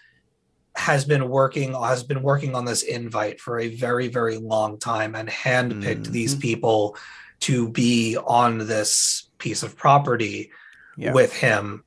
[0.74, 5.14] has been working has been working on this invite for a very very long time
[5.14, 6.40] and handpicked these Mhm.
[6.40, 6.96] people
[7.40, 10.51] to be on this piece of property
[10.96, 11.12] Yeah.
[11.12, 11.85] with him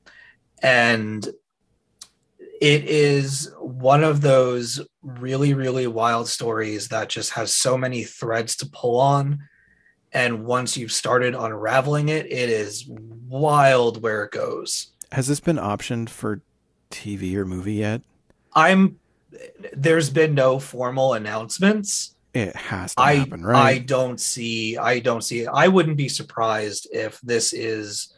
[0.63, 1.27] and
[2.61, 8.55] it is one of those really really wild stories that just has so many threads
[8.55, 9.39] to pull on
[10.13, 15.57] and once you've started unraveling it it is wild where it goes Has this been
[15.57, 16.41] optioned for
[16.91, 18.01] TV or movie yet?
[18.53, 18.97] i'm
[19.73, 25.21] there's been no formal announcements It has to I happen, I don't see I don't
[25.21, 25.49] see it.
[25.51, 28.13] I wouldn't be surprised if this is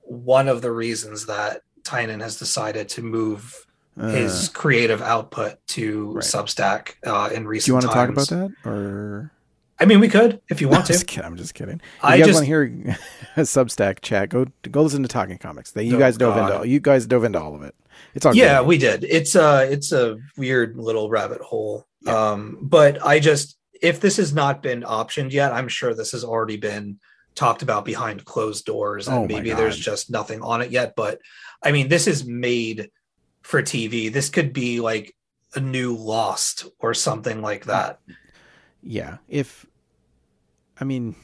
[0.00, 3.65] one of the reasons that Tynion has decided to move
[3.98, 6.24] Uh, his creative output to Right.
[6.24, 9.32] Substack uh, in recent do you want to talk about that, or
[9.78, 10.92] I mean, we could if you No, I'm want to.
[10.92, 11.24] just kidding.
[11.26, 11.76] I'm just kidding.
[11.98, 12.96] If I you guys just want to hear
[13.36, 15.70] a Substack chat, go go listen to Talking Comics.
[15.72, 16.52] They, you Oh, guys dove God.
[16.56, 17.74] into you guys dove into all of it.
[18.14, 18.66] It's all yeah, good.
[18.66, 19.04] we did.
[19.04, 21.86] It's a it's a weird little rabbit hole.
[22.02, 22.32] Yeah.
[22.32, 26.24] Um, but I just if this has not been optioned yet, I'm sure this has
[26.24, 26.98] already been
[27.34, 30.94] talked about behind closed doors, and Oh maybe there's just nothing on it yet.
[30.96, 31.20] But
[31.62, 32.90] I mean, this is made
[33.46, 34.12] for TV.
[34.12, 35.14] This could be like
[35.54, 38.00] a new Lost or something like that.
[38.82, 39.18] yeah.
[39.28, 39.64] If
[40.80, 41.14] I mean,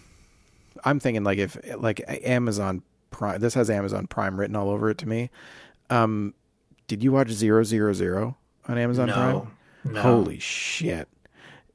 [0.85, 3.41] I'm thinking like if like Amazon Prime.
[3.41, 5.31] This has Amazon Prime written all over it to me.
[5.91, 6.33] Um,
[6.87, 8.37] did you watch Zero Zero Zero
[8.69, 9.49] on Amazon Prime?
[9.85, 10.01] no, no.
[10.01, 11.09] Holy shit.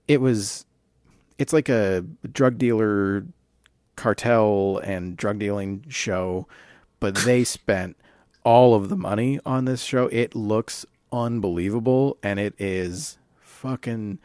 [0.07, 0.65] It was
[1.37, 3.25] it's like a drug dealer
[3.97, 6.47] cartel and drug dealing show,
[7.01, 7.97] but they spent
[8.47, 10.07] all of the money on this show.
[10.07, 14.19] It looks unbelievable and it is fucking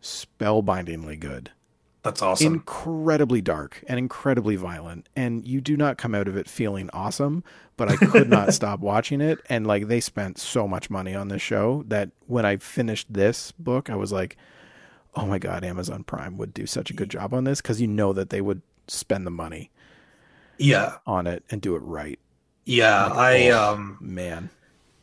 [0.00, 1.50] spellbindingly good.
[2.04, 2.54] that's awesome.
[2.54, 5.08] Incredibly dark and incredibly violent.
[5.16, 7.42] And you do not come out of it feeling awesome,
[7.76, 9.40] but I could not stop watching it.
[9.48, 13.50] And like they spent so much money on this show that when I finished this
[13.50, 14.36] book, I was like,
[15.16, 17.88] oh my God, Amazon Prime would do such a good job on this because you
[17.88, 19.72] know that they would spend the money
[20.56, 22.20] yeah, on it and do it right.
[22.64, 23.06] Yeah.
[23.06, 24.50] Like, I oh, um Man,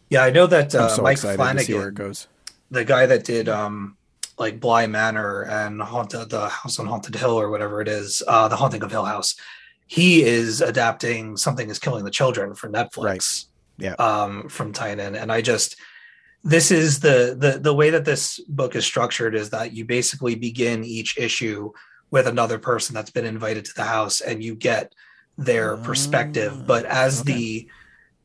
[0.09, 2.27] yeah, I know that uh, so Mike Flanagan to see where it goes.
[2.71, 3.97] the guy that did um
[4.37, 8.47] like Bly Manor and Haunted the House on Haunted Hill or whatever it is, uh
[8.47, 9.35] the Haunting of Hill House.
[9.87, 13.03] He is adapting Something is Killing the Children for Netflix.
[13.03, 13.45] Right.
[13.77, 13.93] Yeah.
[13.93, 15.21] Um from Tynion.
[15.21, 15.77] And I just
[16.43, 20.35] this is the the the way that this book is structured is that you basically
[20.35, 21.71] begin each issue
[22.11, 24.93] with another person that's been invited to the house and you get
[25.37, 26.65] their perspective.
[26.65, 27.33] But as Ah, okay.
[27.33, 27.69] the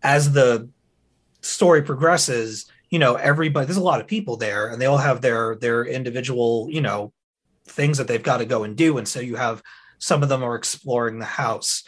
[0.03, 0.69] as the
[1.41, 5.21] story progresses, you know, everybody there's a lot of people there and they all have
[5.21, 7.13] their their individual, you know,
[7.67, 8.99] things that they've got to go and do.
[8.99, 9.63] And so you have
[9.99, 11.85] some of them are exploring the house,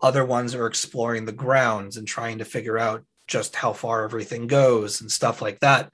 [0.00, 4.46] other ones are exploring the grounds and trying to figure out just how far everything
[4.46, 5.92] goes and stuff like that.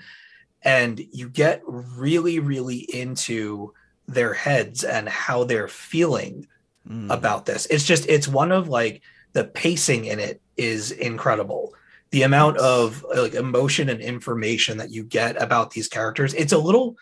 [0.62, 3.74] And you get really, really into
[4.06, 6.46] their heads and how they're feeling
[6.88, 7.10] Mm.
[7.10, 7.66] about this.
[7.66, 9.00] It's just it's one of like
[9.32, 11.74] the pacing in it is incredible.
[12.10, 16.34] The amount of like emotion and information that you get about these characters.
[16.34, 16.96] It's a little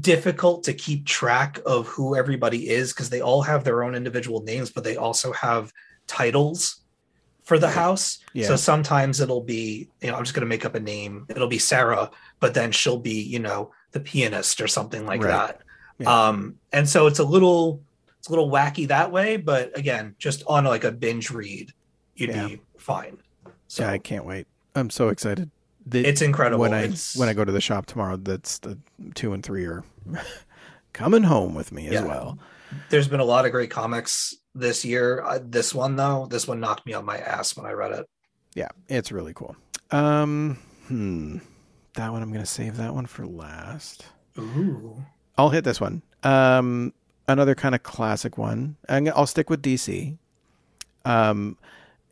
[0.00, 4.42] difficult to keep track of who everybody is because they all have their own individual
[4.42, 5.72] names, but they also have
[6.06, 6.80] titles
[7.42, 8.18] for the house.
[8.34, 8.46] Yeah.
[8.46, 11.26] So sometimes it'll be, you know, I'm just going to make up a name.
[11.28, 15.30] It'll be Sarah, but then she'll be, you know, the pianist or something like Right.
[15.30, 15.62] that.
[15.98, 16.28] Yeah.
[16.28, 17.80] Um, and so it's a little,
[18.18, 21.72] it's a little wacky that way, but again, just on like a binge read,
[22.16, 22.48] you'd Yeah.
[22.48, 23.18] be fine.
[23.68, 24.46] So yeah, I can't wait.
[24.74, 25.50] I'm so excited.
[25.86, 26.60] The- it's incredible.
[26.62, 28.16] when I It's- when I go to the shop tomorrow.
[28.16, 28.78] That's the
[29.14, 29.84] two and three are
[30.92, 32.04] coming home with me as Yeah.
[32.04, 32.38] well.
[32.90, 35.22] there's been a lot of great comics this year.
[35.22, 38.06] Uh, this one though, this one knocked me on my ass when I read it.
[38.54, 39.56] Yeah, it's really cool.
[39.90, 41.38] Um, hmm,
[41.94, 44.04] that one I'm gonna save that one for last.
[44.38, 45.02] Ooh.
[45.38, 46.02] I'll hit this one.
[46.24, 46.92] Um,
[47.28, 48.76] another kind of classic one.
[48.88, 50.16] I'm, I'll stick with DC.
[51.04, 51.56] Um,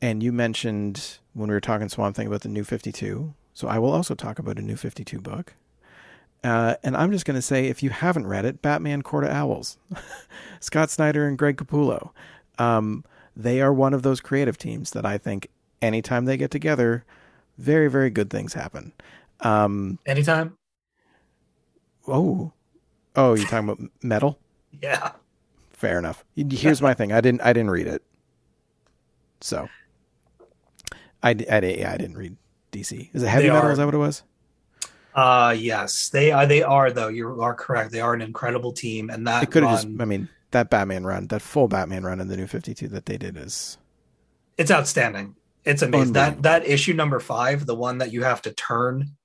[0.00, 3.66] and you mentioned when we were talking Swamp Thing about the New Fifty Two, so
[3.66, 5.54] I will also talk about a New Fifty Two book.
[6.44, 9.30] Uh, and I'm just going to say, if you haven't read it, Batman Court of
[9.30, 9.78] Owls,
[10.60, 12.10] Scott Snyder and Greg Capullo,
[12.58, 13.04] um,
[13.34, 15.48] they are one of those creative teams that I think
[15.82, 17.04] anytime they get together,
[17.58, 18.92] very, very good things happen.
[19.40, 20.56] Um, Anytime.
[22.06, 22.52] oh,
[23.16, 24.38] oh, you're talking about metal?
[24.82, 25.12] Yeah.
[25.70, 26.24] Fair enough.
[26.34, 27.12] Here's my thing.
[27.12, 27.42] I didn't.
[27.42, 28.02] I didn't read it.
[29.42, 29.68] So,
[31.22, 32.36] I, I, yeah, I didn't read
[32.72, 33.10] DC.
[33.12, 33.68] Is it heavy They metal?
[33.68, 34.22] are- Is that what it was?
[35.14, 36.44] Uh yes, they are.
[36.46, 37.08] They are though.
[37.08, 37.90] You are correct.
[37.90, 39.88] They are an incredible team, and that It could have just.
[39.98, 43.06] I mean, that Batman run, that full Batman run in the New Fifty Two that
[43.06, 43.78] they did is
[44.58, 45.34] it's outstanding.
[45.64, 46.12] It's amazing.
[46.12, 49.16] That that issue number five, the one that you have to turn,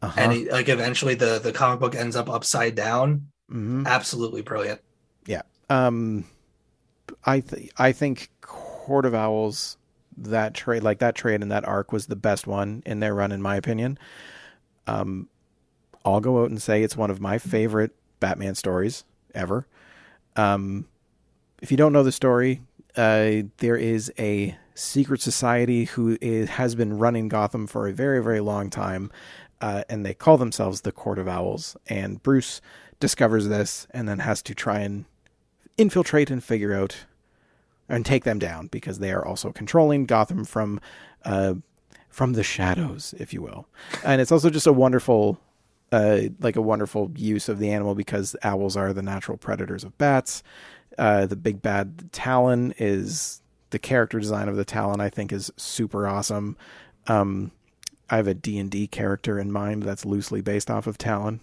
[0.00, 0.14] uh-huh.
[0.20, 3.26] and it, like eventually the the comic book ends up upside down.
[3.52, 3.84] Mhm.
[3.84, 4.80] Absolutely brilliant.
[5.72, 6.26] Um,
[7.24, 9.78] I th- I think Court of Owls
[10.18, 13.32] that trade like that trade and that arc was the best one in their run
[13.32, 13.98] in my opinion.
[14.86, 15.30] Um,
[16.04, 19.04] I'll go out and say it's one of my favorite Batman stories
[19.34, 19.66] ever.
[20.36, 20.88] Um,
[21.62, 22.60] if you don't know the story,
[22.96, 28.22] uh, there is a secret society who is, has been running Gotham for a very
[28.22, 29.10] very long time,
[29.62, 31.78] uh, and they call themselves the Court of Owls.
[31.86, 32.60] And Bruce
[33.00, 35.06] discovers this and then has to try and
[35.78, 37.04] infiltrate and figure out
[37.88, 40.80] and take them down because they are also controlling Gotham from
[41.24, 41.54] uh,
[42.08, 43.66] from the shadows, if you will.
[44.04, 45.38] And it's also just a wonderful
[45.92, 49.96] uh, like a wonderful use of the animal because owls are the natural predators of
[49.98, 50.42] bats.
[50.98, 55.00] Uh, the big bad Talon is the character design of the Talon.
[55.00, 56.56] I think is super awesome.
[57.06, 57.50] Um,
[58.10, 61.40] I have a D and D character in mind that's loosely based off of Talon.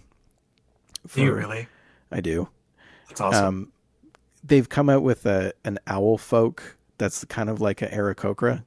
[1.14, 1.68] Do you really?
[2.12, 2.48] I do.
[3.08, 3.44] That's awesome.
[3.44, 3.72] Um,
[4.44, 8.64] they've come out with a an owl folk that's kind of like a Aarakocra.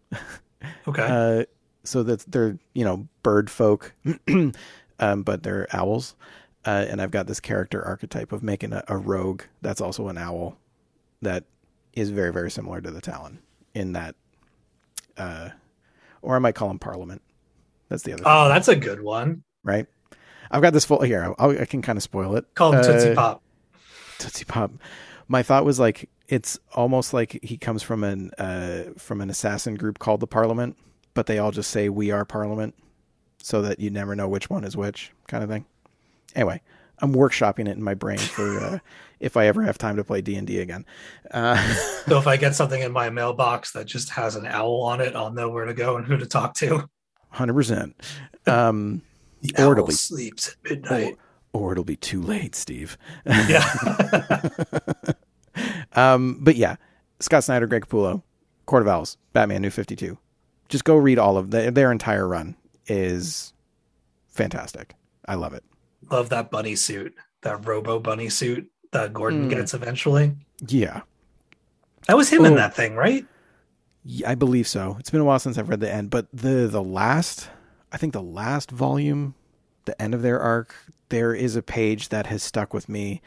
[0.88, 1.08] okay.
[1.10, 1.46] Uh,
[1.84, 3.94] so that they're you know bird folk,
[5.00, 6.16] um, but they're owls.
[6.66, 10.18] Uh, and I've got this character archetype of making a, a rogue that's also an
[10.18, 10.58] owl
[11.22, 11.44] that
[11.92, 13.40] is very very similar to the Talon
[13.74, 14.16] in that,
[15.18, 15.50] uh,
[16.22, 17.22] or I might call him Parliament.
[17.90, 19.44] That's the other, oh, thing, that's a good one.
[19.64, 19.86] right?
[20.50, 21.34] I've got this full here.
[21.38, 22.46] I'll, I can kind of spoil it.
[22.56, 23.44] Call him Tootsie Uh, Pop.
[24.20, 24.72] Tootsie Pop.
[25.28, 29.76] My thought was like it's almost like he comes from an uh, from an assassin
[29.76, 30.78] group called the Parliament,
[31.14, 32.76] but they all just say we are Parliament,
[33.42, 35.66] so that you never know which one is which, kind of thing.
[36.36, 36.62] Anyway,
[37.00, 38.80] I'm workshopping it in my brain for uh,
[39.20, 40.86] if I ever have time to play D and D again.
[41.32, 41.58] Uh,
[42.06, 45.16] So if I get something in my mailbox that just has an owl on it,
[45.16, 46.90] I'll know where to go and who to talk to.
[47.30, 47.96] Hundred percent.
[48.46, 49.02] Um,
[49.42, 51.18] The owl sleeps at midnight.
[51.54, 52.98] Or it'll be too late, Steve.
[53.26, 53.64] Yeah.
[55.96, 56.78] Um, but yeah,
[57.20, 58.24] Scott Snyder, Greg Capullo,
[58.66, 60.18] Court of Owls, Batman New Fifty Two.
[60.68, 62.56] Just go read all of their, their entire run
[62.88, 63.54] is
[64.30, 64.96] fantastic.
[65.28, 65.64] I love it.
[66.10, 69.50] Love that bunny suit, that robo bunny suit that Gordon Mm.
[69.52, 70.36] gets eventually.
[70.68, 71.02] Yeah.
[72.08, 73.26] That was him in that thing, right?
[74.04, 74.98] Yeah, I believe so.
[75.00, 77.50] It's been a while since I've read the end, but the the last,
[77.92, 79.36] I think the last volume,
[79.86, 80.74] the end of their arc,
[81.14, 83.22] there is a page that has stuck with me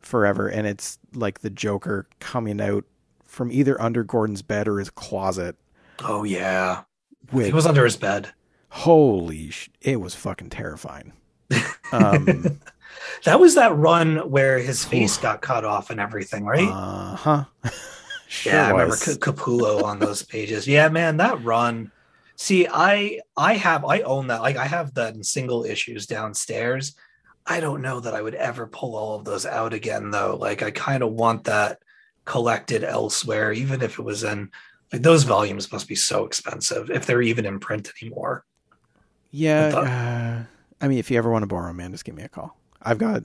[0.00, 2.84] forever, and it's like the Joker coming out
[3.24, 5.56] from either under Gordon's bed or his closet.
[6.02, 6.82] Oh yeah.
[7.32, 8.32] With He was under his bed.
[8.70, 11.12] holy, sh- it was fucking terrifying.
[11.92, 12.60] Um,
[13.24, 16.68] That was that run where his face got cut off and everything, right?
[16.70, 17.44] uh huh.
[18.28, 20.66] sure yeah, I remember Capullo on those pages.
[20.66, 21.92] Yeah, man, that run.
[22.36, 24.42] See, I I have I own that.
[24.42, 26.94] Like I have that in single issues downstairs.
[27.46, 30.36] I don't know that I would ever pull all of those out again though.
[30.40, 31.78] Like I kind of want that
[32.24, 34.50] collected elsewhere, even if it was in
[34.92, 38.44] like those volumes must be so expensive if they're even in print anymore.
[39.30, 40.42] Yeah, I thought- uh,
[40.82, 42.56] I mean, if you ever want to borrow, man, just give me a call.
[42.82, 43.24] I've got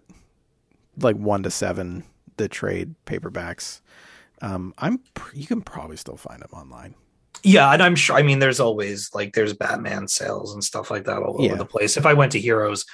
[0.99, 2.03] like one to seven
[2.37, 3.81] the trade paperbacks.
[4.41, 6.95] Um, I'm pr- you can probably still find them online.
[7.43, 8.15] Yeah, and I'm sure.
[8.17, 11.49] I mean, there's always like there's Batman sales and stuff like that all Yeah.
[11.51, 11.95] over the place.
[11.95, 12.85] If I went to Heroes,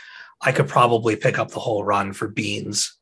[0.42, 2.98] I could probably pick up the whole run for beans.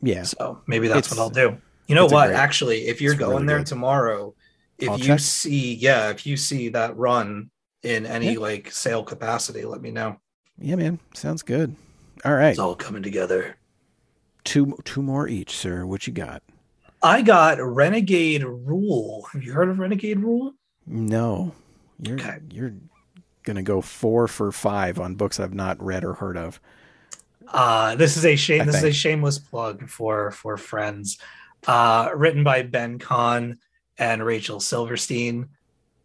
[0.00, 1.58] Yeah, So maybe that's It's- what I'll do.
[1.88, 2.26] You know what?
[2.28, 3.66] great- Actually, if you're going really there good.
[3.66, 4.34] tomorrow,
[4.78, 5.20] if I'll you check.
[5.20, 7.50] see, yeah, if you see that run
[7.82, 8.38] in any Yeah.
[8.38, 10.16] like sale capacity, let me know.
[10.60, 11.74] yeah, man, sounds good.
[12.24, 13.56] All right, It's all coming together.
[14.44, 15.84] two two more each, sir.
[15.86, 16.42] What you got?
[17.02, 19.26] I got Renegade Rule.
[19.32, 20.52] Have you heard of Renegade Rule?
[20.86, 21.54] No,
[22.00, 22.38] you're Okay.
[22.50, 22.72] you're
[23.48, 26.60] gonna go four for five on books I've not read or heard of.
[27.48, 28.62] Uh, this is a shame.
[28.62, 31.18] I This is a shameless plug for for friends.
[31.66, 33.58] Uh, written by Ben Kahn
[33.96, 35.48] and Rachel Silverstein,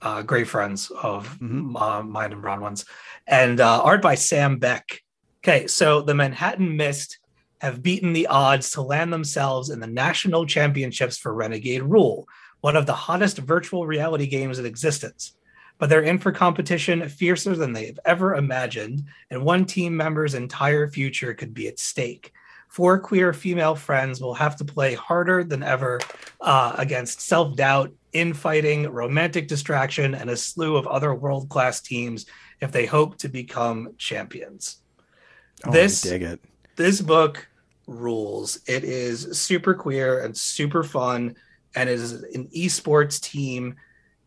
[0.01, 1.79] uh, great friends of Mhm.
[1.79, 2.85] uh, mine and Bronwyn's,
[3.27, 5.01] and uh, art by Sam Beck.
[5.43, 7.19] Okay, so the Manhattan Mist
[7.59, 12.27] have beaten the odds to land themselves in the national championships for Renegade Rule,
[12.61, 15.35] one of the hottest virtual reality games in existence.
[15.83, 20.87] But they're in for competition fiercer than they've ever imagined, and one team member's entire
[20.87, 22.31] future could be at stake.
[22.69, 25.99] Four queer female friends will have to play harder than ever
[26.39, 32.27] uh, against self doubt, infighting, romantic distraction, and a slew of other world class teams
[32.61, 34.77] if they hope to become champions.
[35.65, 36.39] Oh, This- I dig it.
[36.77, 37.45] this book
[37.87, 38.57] rules.
[38.67, 41.35] It is super queer and super fun,
[41.75, 43.75] and it is an esports team.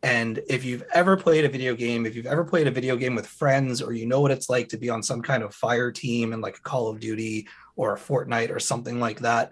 [0.06, 3.16] And if you've ever played a video game, if you've ever played a video game
[3.16, 5.90] with friends, or you know what it's like to be on some kind of fire
[5.90, 9.50] team and like a Call of Duty or a Fortnite or something like that,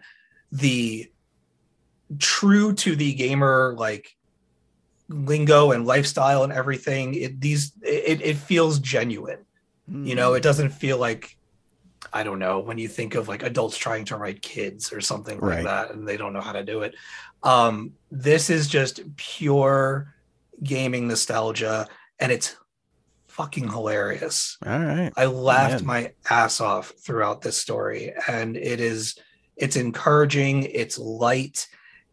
[0.52, 1.10] the
[2.20, 4.14] true to the gamer like
[5.08, 9.44] lingo and lifestyle and everything, it these it, it feels genuine.
[9.88, 11.36] You know it doesn't feel like
[12.12, 15.40] i don't know when you think of like adults trying to write kids or something
[15.40, 16.94] like that and they don't know how to do it.
[17.42, 20.13] Um this is just pure
[20.64, 21.86] gaming nostalgia
[22.18, 22.56] and it's
[23.28, 25.12] fucking hilarious All right.
[25.16, 25.86] i laughed Man.
[25.86, 29.16] my ass off throughout this story and it is
[29.56, 31.66] it's encouraging it's light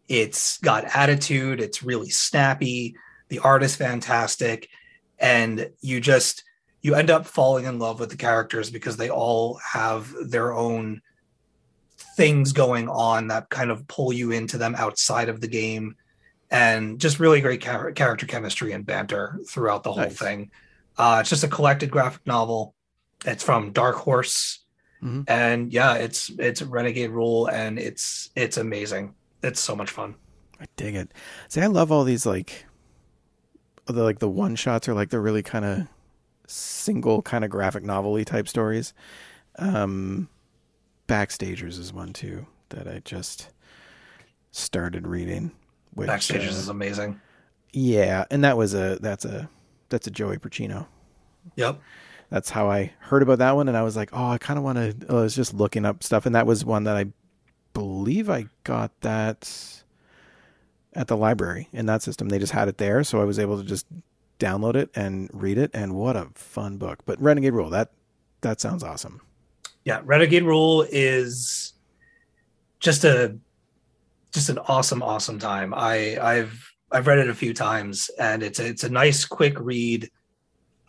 [0.08, 2.96] it's got attitude it's really snappy
[3.30, 4.68] the art is fantastic
[5.20, 6.44] and you just
[6.82, 11.02] you end up falling in love with the characters because they all have their own
[12.18, 15.96] things going on that kind of pull you into them outside of the game
[16.52, 20.18] and just really great char- character chemistry and banter throughout the whole Nice.
[20.20, 20.52] thing
[20.98, 22.76] uh, it's just a collected graphic novel
[23.26, 24.60] it's from dark horse
[25.02, 25.24] Mhm.
[25.28, 30.14] and yeah it's it's renegade rule and it's it's amazing it's so much fun
[30.60, 31.12] I dig it.
[31.48, 32.68] See, I love all these like
[33.88, 35.88] the like the one shots are like the really kind of
[36.46, 38.94] single kind of graphic novelty type stories.
[39.58, 40.30] Um
[41.08, 43.50] Backstagers is one too that I just
[44.52, 45.52] started reading.
[45.94, 47.20] Which, backstages uh, is amazing
[47.74, 49.50] yeah, and that was a that's a
[49.90, 50.88] that's a Joey Pacino.
[51.56, 51.80] yep
[52.30, 54.64] That's how I heard about that one, and I was like, oh, I kind of
[54.64, 55.08] want to.
[55.10, 57.06] I was just looking up stuff, and that was one that I
[57.74, 59.84] believe I got that
[60.94, 62.30] at the library in that system.
[62.30, 63.88] They just had it there, so I was able to just
[64.40, 65.72] download it and read it.
[65.74, 67.00] And what a fun book!
[67.06, 67.92] But Renegade Rule that
[68.42, 69.22] that sounds awesome.
[69.86, 71.74] yeah renegade rule is
[72.80, 73.38] just a
[74.32, 78.60] just an awesome awesome time i i've i've read it a few times and it's
[78.60, 80.10] a, it's a nice quick read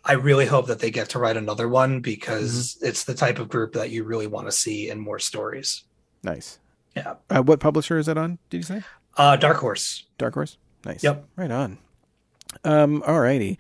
[0.05, 3.49] i really hope that they get to write another one because it's the type of
[3.49, 5.85] group that you really want to see in more stories
[6.23, 6.59] Nice.
[6.97, 7.15] Yeah.
[7.31, 8.39] Uh, what publisher is that on?
[8.51, 8.83] Did you say
[9.17, 10.57] uh dark horse Dark Horse?
[10.85, 11.03] Nice.
[11.03, 11.27] Yep.
[11.37, 11.79] Right on.
[12.65, 13.03] Um.
[13.03, 13.59] Alrighty.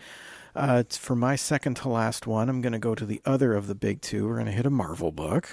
[0.55, 2.49] Uh, it's for my second to last one.
[2.49, 4.29] I'm going to go to the other of the big two.
[4.29, 5.49] We're going to hit a Marvel book.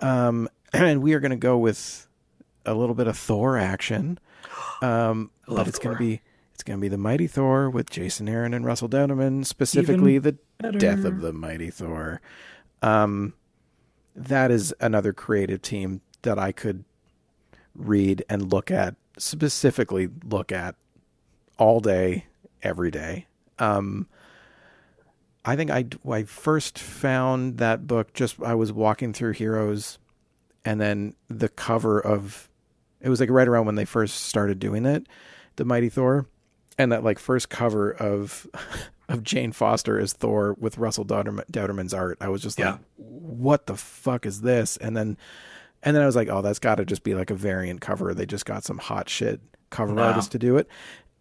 [0.00, 2.05] Um, and we are going to go with
[2.66, 4.18] a little bit of Thor action.
[4.82, 6.20] Um, I love but it's going to be
[6.54, 10.38] it's going to be the Mighty Thor with Jason Aaron and Russell Dauterman, specifically the
[10.78, 12.20] Death of the Mighty Thor.
[12.82, 13.34] Um,
[14.14, 16.84] that is another creative team that I could
[17.74, 20.76] read and look at, specifically look at
[21.58, 22.26] all day,
[22.62, 23.26] every day.
[23.58, 24.06] Um,
[25.44, 29.98] I think I, I first found that book just I was walking through Heroes,
[30.64, 32.45] and then the cover of
[33.06, 35.06] it was like right around when they first started doing it,
[35.54, 36.26] the Mighty Thor,
[36.76, 38.48] and that like first cover of
[39.08, 42.18] of Jane Foster as Thor with Russell Dauterman, Dauterman's art.
[42.20, 44.76] I was just like, what the fuck is this?
[44.78, 45.16] And then
[45.84, 48.12] and then I was like, oh, that's got to just be like a variant cover.
[48.12, 49.40] They just got some hot shit
[49.70, 50.02] cover No.
[50.02, 50.66] artist to do it,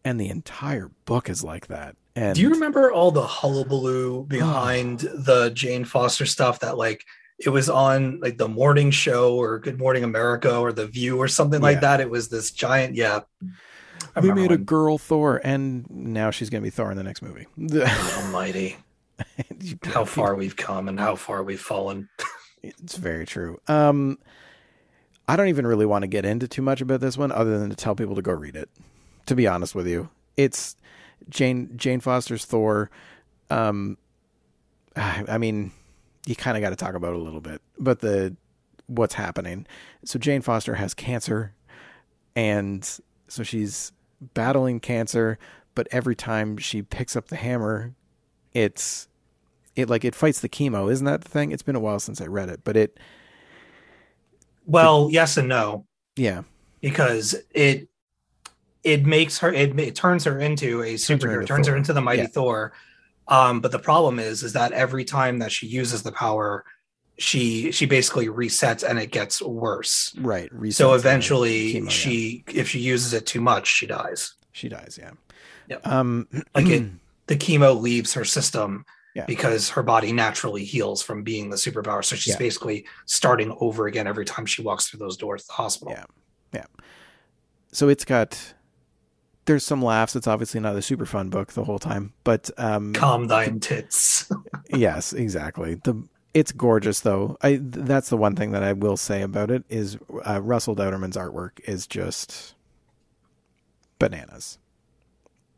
[0.03, 1.95] and the entire book is like that.
[2.15, 7.05] And do you remember all the hullabaloo behind the jane foster stuff that like
[7.39, 11.27] it was on like the morning show or good morning america or the view or
[11.27, 11.65] something Yeah.
[11.67, 13.21] like that it was this giant yeah
[14.15, 17.21] I remember made a girl Thor, and now she's gonna be Thor in the next
[17.21, 17.47] movie.
[18.17, 18.77] almighty
[19.83, 22.07] how far we've come and how far we've fallen
[22.63, 23.59] It's very true.
[23.67, 24.17] Um,
[25.27, 27.69] I don't even really want to get into too much about this one, other than
[27.69, 28.69] to tell people to go read it.
[29.27, 30.75] To be honest with you, it's
[31.29, 32.89] Jane Jane Foster's Thor.
[33.49, 33.97] Um,
[34.95, 35.71] I I mean,
[36.25, 38.35] you kind of got to talk about it a little bit, but the
[38.87, 39.65] what's happening.
[40.03, 41.53] So Jane Foster has cancer,
[42.35, 42.83] and
[43.27, 43.91] so she's
[44.33, 45.37] battling cancer.
[45.75, 47.93] But every time she picks up the hammer,
[48.53, 49.07] it's
[49.75, 50.91] it like it fights the chemo.
[50.91, 51.51] Isn't that the thing?
[51.51, 52.97] It's been a while since I read it, but it
[54.65, 56.41] well yes and no yeah
[56.81, 57.87] because it
[58.83, 62.01] it makes her it, it turns her into a her superhero turns her into the
[62.01, 62.27] mighty Yeah.
[62.27, 62.73] thor
[63.27, 66.63] um but the problem is is that every time that she uses the power
[67.17, 70.49] she she basically resets and it gets worse right.
[70.69, 71.89] so eventually chemo, yeah.
[71.89, 74.97] she if she uses it too much she dies she dies.
[74.97, 75.11] Yeah.
[75.67, 75.85] Yep.
[75.85, 76.27] Um.
[76.55, 76.89] Like it-
[77.27, 79.25] the chemo leaves her system Yeah.
[79.25, 82.39] because her body naturally heals from being the superpower so she's Yeah.
[82.39, 86.05] basically starting over again every time she walks through those doors to the hospital Yeah.
[86.53, 86.65] Yeah.
[87.73, 88.53] so it's got
[89.45, 90.15] there's some laughs.
[90.15, 94.29] It's obviously not a super fun book the whole time, but um, calm thine tits
[94.69, 95.75] yes, exactly.
[95.75, 97.37] The It's gorgeous, though.
[97.41, 101.17] I that's the one thing that I will say about it is uh, Russell Dauterman's
[101.17, 102.55] artwork is just
[103.99, 104.57] bananas.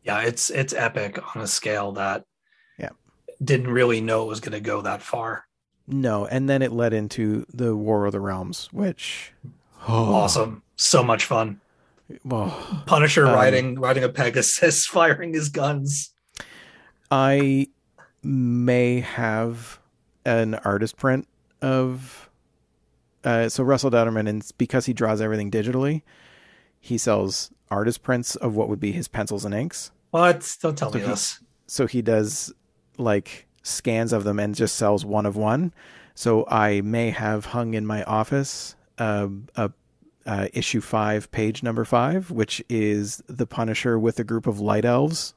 [0.02, 2.24] Yeah, it's it's epic on a scale that
[2.78, 2.90] Yeah.
[3.42, 5.44] didn't really know it was going to go that far.
[5.86, 9.32] No, and then it led into the War of the Realms, which
[9.88, 11.60] oh, Awesome, so much fun.
[12.30, 16.12] Oh, Punisher Um, riding riding a Pegasus, firing his guns.
[17.10, 17.68] I
[18.22, 19.78] may have
[20.24, 21.26] an artist print
[21.62, 22.28] of
[23.24, 26.02] uh, so Russell Dauterman, and because he draws everything digitally,
[26.80, 29.90] he sells artist prints of what would be his pencils and inks.
[30.10, 30.56] What?
[30.62, 31.40] Don't tell So me he- this.
[31.66, 32.52] So he does
[32.96, 35.72] like scans of them and just sells one of one.
[36.14, 39.70] So I may have hung in my office uh, a
[40.28, 44.84] uh, issue five, page number five, which is the Punisher with a group of light
[44.84, 45.34] elves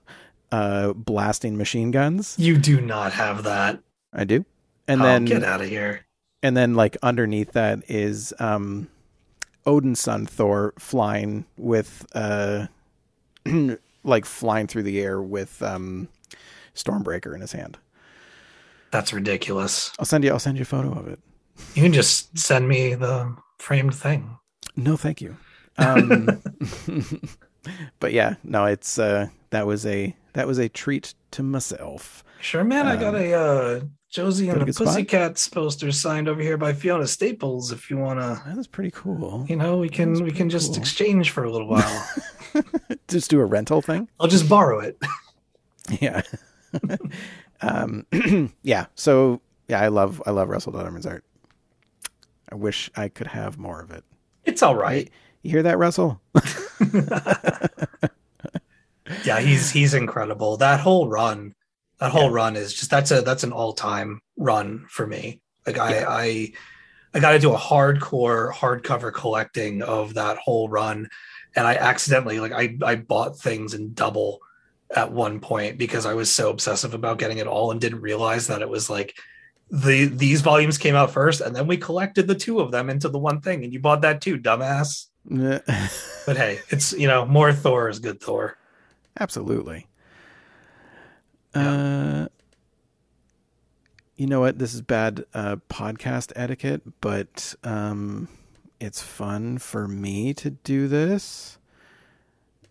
[0.51, 2.35] uh, blasting machine guns.
[2.37, 3.79] You do not have that.
[4.13, 4.45] I do.
[4.87, 6.05] And oh, then get out of here.
[6.43, 8.89] and then like underneath that is um
[9.65, 12.67] Odin's son Thor flying with uh
[14.03, 16.09] like flying through the air with um
[16.75, 17.77] Stormbreaker in his hand.
[18.91, 19.93] That's ridiculous.
[19.99, 21.19] I'll send you I'll send you a photo of it.
[21.75, 24.37] You can just send me the framed thing.
[24.75, 25.37] No, thank you.
[25.77, 26.41] Um
[27.99, 32.23] but yeah, no, it's uh that was a that was a treat to myself.
[32.39, 32.87] Sure, man.
[32.87, 34.87] I got a uh, Josie and the good spot?
[34.87, 37.71] Pussycats poster signed over here by Fiona Staples.
[37.71, 39.45] If you wanna, that's pretty cool.
[39.47, 40.81] you know, we can we can just cool.
[40.81, 42.07] exchange for a little while.
[43.07, 44.09] Just do a rental thing.
[44.19, 44.97] I'll just borrow it.
[45.99, 46.21] Yeah.
[47.61, 48.05] um
[48.63, 51.23] yeah, so yeah, I love I love Russell Dauterman's art.
[52.51, 54.03] I wish I could have more of it.
[54.45, 55.09] It's all right.
[55.41, 56.21] You hear that, Russell?
[59.25, 60.57] yeah, he's he's incredible.
[60.57, 61.53] That whole run,
[61.99, 65.41] that whole run is just that's a that's an all time run for me.
[65.65, 66.05] Like I Yeah.
[66.07, 66.53] I
[67.13, 71.09] I got to do a hardcore hardcover collecting of that whole run,
[71.55, 74.39] and I accidentally like I I bought things in double
[74.95, 78.47] at one point because I was so obsessive about getting it all and didn't realize
[78.47, 79.15] that it was like
[79.71, 83.07] the these volumes came out first and then we collected the two of them into
[83.07, 85.07] the one thing and you bought that too dumbass
[86.25, 88.57] but hey it's you know more thor is good thor
[89.19, 89.87] Absolutely.
[91.53, 92.27] Uh,
[94.15, 94.57] you know what?
[94.57, 98.29] This is bad uh, podcast etiquette, but um,
[98.79, 101.57] it's fun for me to do this.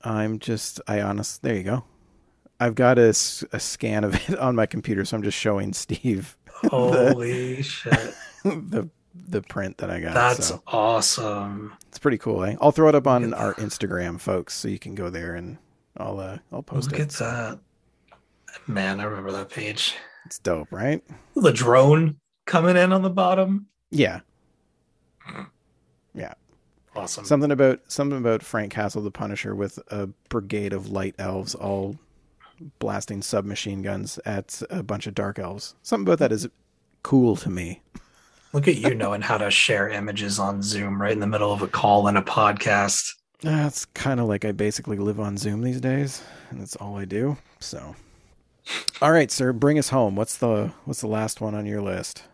[0.03, 1.85] I'm just, I honest, there you go.
[2.59, 6.37] I've got a, a scan of it on my computer, so I'm just showing Steve
[6.69, 10.15] holy shit the the print that I got.
[10.15, 11.75] That's so awesome.
[11.89, 12.45] it's pretty cool.
[12.45, 12.57] Eh?
[12.61, 15.59] I'll throw it up on our Instagram, folks, so you can go there and
[15.97, 17.03] I'll uh, I'll post Look it.
[17.03, 17.59] at that.
[18.67, 19.95] Man, I remember that page.
[20.27, 21.03] It's dope, right?
[21.35, 23.67] The drone coming in on the bottom.
[23.91, 24.21] Yeah.
[26.15, 26.35] Yeah.
[26.97, 27.25] Awesome.
[27.25, 31.97] Something about something about Frank Castle the Punisher with a brigade of light elves all
[32.79, 35.75] blasting submachine guns at a bunch of dark elves.
[35.83, 36.49] Something about that is
[37.03, 37.83] cool to me.
[38.53, 41.63] Look at you knowing how to share images on Zoom right in the middle of
[41.63, 43.15] a call and a podcast.
[43.45, 46.99] Ah, that's kind of like I basically live on Zoom these days, and that's all
[46.99, 47.37] I do.
[47.61, 47.95] So,
[49.01, 50.17] all right, sir, bring us home.
[50.17, 52.25] What's the what's the last one on your list?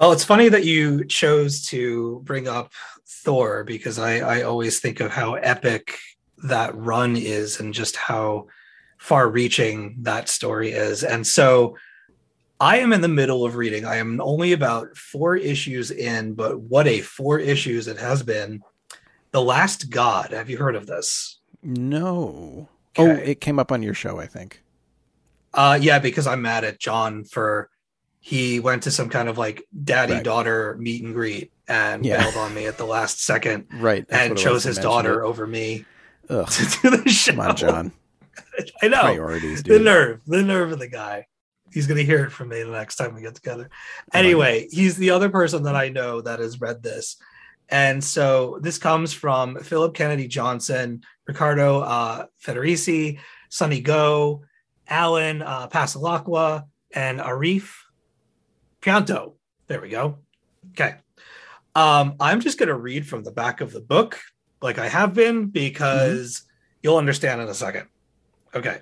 [0.00, 2.72] Well, it's funny that you chose to bring up
[3.06, 5.98] Thor because I, I always think of how epic
[6.44, 8.46] that run is and just how
[8.98, 11.02] far reaching that story is.
[11.04, 11.76] And so
[12.60, 13.84] I am in the middle of reading.
[13.84, 18.62] I am only about four issues in, but what a four issues it has been.
[19.32, 20.30] The Last God.
[20.32, 21.38] Have you heard of this?
[21.62, 22.68] No.
[22.96, 24.62] Oh, it came up on your show, I think.
[25.52, 27.68] Uh, yeah, because I'm mad at John for
[28.20, 30.24] he went to some kind of like daddy Right.
[30.24, 32.22] daughter meet and greet and Yeah.
[32.22, 34.04] bailed on me at the last second Right.
[34.08, 35.84] and chose his daughter over me.
[36.30, 37.32] Ugh, to do the show.
[37.32, 37.92] come on, John.
[38.82, 41.26] I know Priorities, the nerve, the nerve of the guy.
[41.72, 43.68] He's gonna hear it from me the next time we get together.
[44.12, 47.16] Anyway, he's the other person that I know that has read this.
[47.68, 54.42] And so this comes from Philip Kennedy Johnson, Ricardo uh, Federici, Sonny Gho,
[54.88, 57.72] Alan uh, Passalaqua, and Arif
[58.80, 59.34] Prianto.
[59.66, 60.18] There we go.
[60.70, 60.94] Okay.
[61.74, 64.18] Um, I'm just going to read from the back of the book,
[64.62, 66.42] like I have been, because
[66.82, 67.88] you'll understand in a second.
[68.56, 68.78] Okay.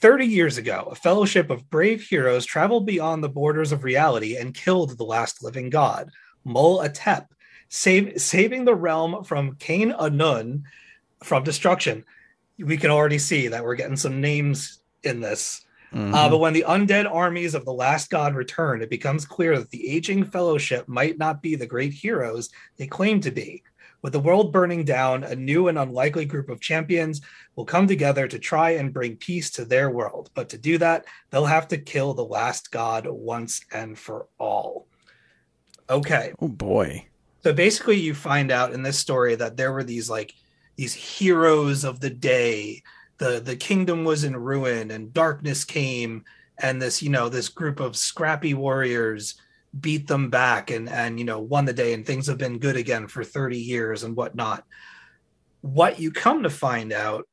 [0.00, 4.52] 30 years ago, a fellowship of brave heroes traveled beyond the borders of reality and
[4.52, 6.10] killed the last living god,
[6.44, 7.28] Mul Atep,
[7.68, 10.64] save, saving the realm from Cain Anun
[11.22, 12.04] from destruction.
[12.58, 15.64] We can already see that we're getting some names in this.
[15.94, 16.14] Mhm.
[16.14, 19.70] Uh, but when the undead armies of the last god return, it becomes clear that
[19.70, 23.62] the aging fellowship might not be the great heroes they claim to be.
[24.02, 27.20] With the world burning down, a new and unlikely group of champions
[27.54, 30.30] will come together to try and bring peace to their world.
[30.34, 34.88] But to do that, they'll have to kill the last god once and for all.
[35.88, 36.32] Okay.
[36.40, 37.06] oh boy.
[37.44, 40.34] So basically, you find out in this story that there were these like
[40.76, 42.82] these heroes of the day.
[43.18, 46.24] the The kingdom was in ruin, and darkness came,
[46.58, 49.34] and this you know this group of scrappy warriors
[49.78, 52.76] beat them back, and and you know won the day, and things have been good
[52.76, 54.64] again for thirty years and whatnot.
[55.60, 57.28] What you come to find out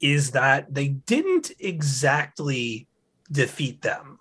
[0.00, 2.88] is that they didn't exactly
[3.30, 4.18] defeat them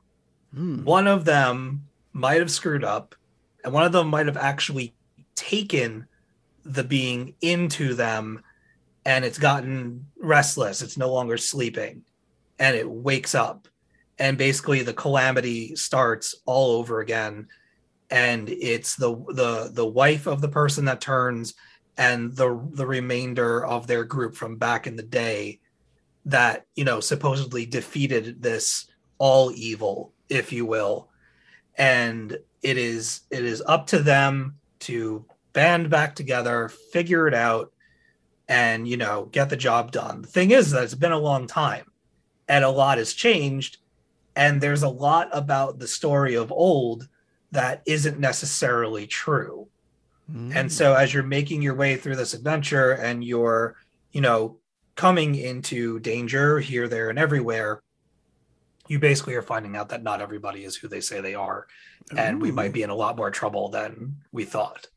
[0.53, 0.83] Hmm.
[0.83, 3.15] one of them might have screwed up
[3.63, 4.93] and one of them might have actually
[5.33, 6.05] taken
[6.63, 8.43] the being into them
[9.03, 12.03] and it's gotten restless it's no longer sleeping
[12.59, 13.67] and it wakes up
[14.19, 17.47] and basically the calamity starts all over again.
[18.09, 21.55] And it's the the the wife of the person that turns
[21.97, 25.59] and the the remainder of their group from back in the day
[26.25, 28.87] that you know supposedly defeated this
[29.17, 31.09] all evil if you will.
[31.75, 37.71] And it is it is up to them to band back together figure it out
[38.47, 40.21] and you know get the job done.
[40.21, 41.91] The thing is that it's been a long time
[42.47, 43.77] and a lot has changed
[44.35, 47.07] and there's a lot about the story of old
[47.51, 49.67] that isn't necessarily true.
[50.31, 50.51] Hmm.
[50.55, 53.75] and so as you're making your way through this adventure and you're
[54.13, 54.57] you know
[54.95, 57.83] coming into danger here there and everywhere
[58.87, 61.67] you basically are finding out that not everybody is who they say they are.
[62.17, 64.87] And we might be in a lot more trouble than we thought.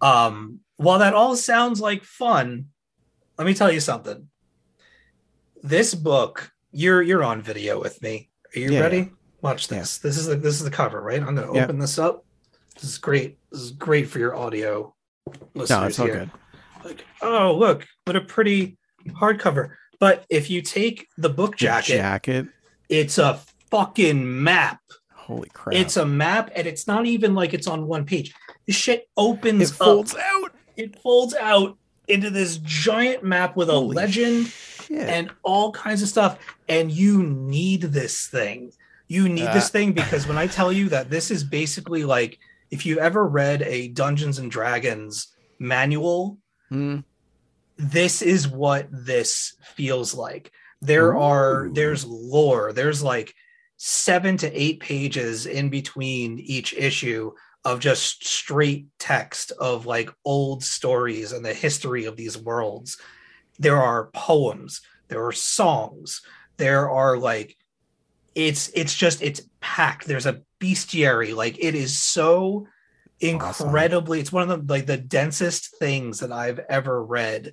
[0.00, 2.66] Um while that all sounds like fun
[3.36, 4.28] let me tell you something.
[5.62, 9.10] This book you're you're on video with me are you Yeah, ready?
[9.42, 9.98] watch this.
[9.98, 11.22] This is the this is the cover right?
[11.22, 11.64] I'm going to Yeah.
[11.64, 12.24] open this up.
[12.74, 13.38] This is great.
[13.50, 14.94] This is great for your audio
[15.54, 16.14] listeners No, it's all here.
[16.16, 16.30] good.
[16.84, 18.78] like oh look what a pretty
[19.10, 22.46] hardcover but if you take the book The jacket Jacket.
[22.88, 23.38] it's a
[23.70, 24.80] fucking map.
[25.14, 25.76] Holy crap.
[25.76, 28.34] it's a map and it's not even like it's on one page.
[28.66, 30.20] This shit opens it folds up.
[30.24, 30.52] out.
[30.76, 31.76] it folds out
[32.08, 34.52] into this giant map with a Holy legend
[34.90, 35.08] Shit.
[35.08, 36.38] and all kinds of stuff
[36.68, 38.72] and you need this thing
[39.06, 39.54] you need Uh.
[39.54, 42.38] this thing because when i tell you that this is basically like
[42.72, 45.28] if you've ever read a dungeons and dragons
[45.60, 46.38] manual
[46.70, 46.98] Hmm.
[47.76, 50.50] this is what this feels like
[50.82, 53.34] there are there's lore there's like
[53.76, 57.32] seven to eight pages in between each issue
[57.64, 62.98] of just straight text of like old stories and the history of these worlds
[63.60, 66.22] there are poems there are songs
[66.56, 67.56] there are like
[68.34, 70.06] it's it's just it's packed.
[70.06, 71.34] There's a bestiary.
[71.34, 72.66] Like it is so
[73.22, 77.52] incredibly it's one of the like the densest things that i've ever read.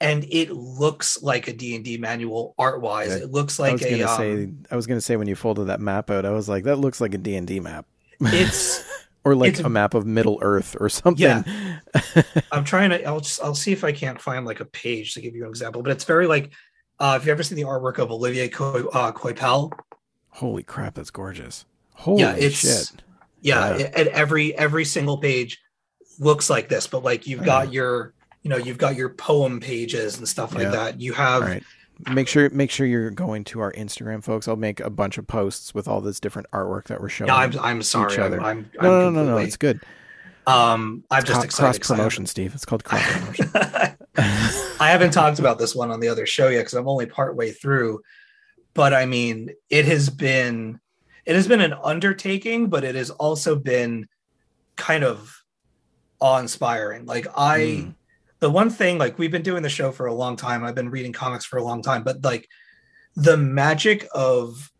[0.00, 3.90] And it looks like a d&d manual art wise it looks I like was a
[3.90, 6.48] gonna um, say I was gonna say when you folded that map out, I was
[6.48, 7.86] like, that looks like a D and D map.
[8.20, 8.84] it's
[9.24, 11.22] or like it's- a map of Middle Earth or something.
[11.24, 11.42] Yeah.
[12.52, 15.20] i'm trying to i'll just i'll see if i can't find like a page to
[15.22, 16.50] give you an example but it's very like
[17.00, 19.72] uh if you ever seen the artwork of olivier Coy, uh, Coipel,
[20.30, 21.64] Holy crap, that's gorgeous.
[21.94, 22.60] Holy Yeah, it's-
[22.90, 23.02] shit.
[23.40, 23.84] yeah, Yeah.
[23.86, 25.58] a- and every every single page
[26.18, 27.72] looks like this but like you've got Yeah.
[27.72, 30.70] your you know you've got your poem pages and stuff like Yeah.
[30.70, 31.62] that you have right.
[32.12, 34.46] Make sure make sure you're going to our Instagram, folks.
[34.46, 37.28] I'll make a bunch of posts with all this different artwork that we're showing.
[37.28, 38.40] yeah i'm i'm sorry i'm other.
[38.40, 39.80] i'm, no, no, I'm no, no, completely- It's good.
[40.46, 42.54] um i'm just cross promotion, Steve.
[42.54, 43.50] It's called cross promotion.
[44.16, 47.36] I haven't talked about this one on the other show yet because I'm only part
[47.36, 48.00] way through.
[48.74, 50.80] But I mean, it has been
[51.26, 54.08] it has been an undertaking, but it has also been
[54.76, 55.42] kind of
[56.20, 57.06] awe-inspiring.
[57.06, 57.94] Like I Mm.
[58.40, 60.64] The one thing like we've been doing the show for a long time.
[60.64, 62.48] I've been reading comics for a long time, but like
[63.16, 64.70] the magic of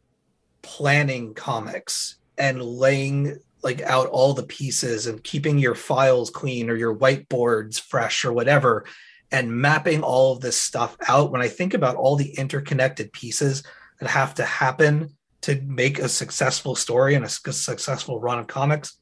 [0.63, 6.77] planning comics and laying like out all the pieces and keeping your files clean or
[6.77, 8.85] your whiteboards fresh or whatever
[9.33, 13.63] and mapping all of this stuff out when i think about all the interconnected pieces
[13.99, 18.99] that have to happen to make a successful story and a successful run of comics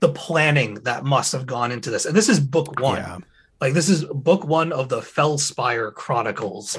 [0.00, 3.18] the planning that must have gone into this and this is book one Yeah.
[3.60, 6.78] Like this is book one of the Fellspyre Chronicles.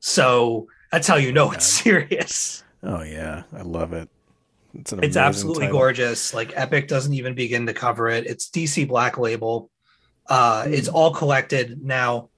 [0.00, 2.64] So that's how you know it's serious.
[2.82, 3.44] Oh yeah.
[3.52, 4.08] I love it.
[4.74, 5.78] It's an It's absolutely title.
[5.78, 6.32] gorgeous.
[6.34, 8.26] Like Epic doesn't even begin to cover it.
[8.26, 9.70] It's DC Black Label.
[10.26, 10.72] Uh, Hmm.
[10.74, 12.28] It's all collected now.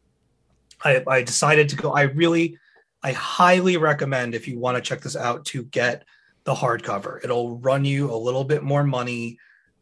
[0.84, 1.92] I, I decided to go.
[1.92, 2.59] I really,
[3.03, 6.05] I highly recommend if you want to check this out to get
[6.45, 7.22] the hardcover.
[7.24, 9.38] It'll run you a little bit more money.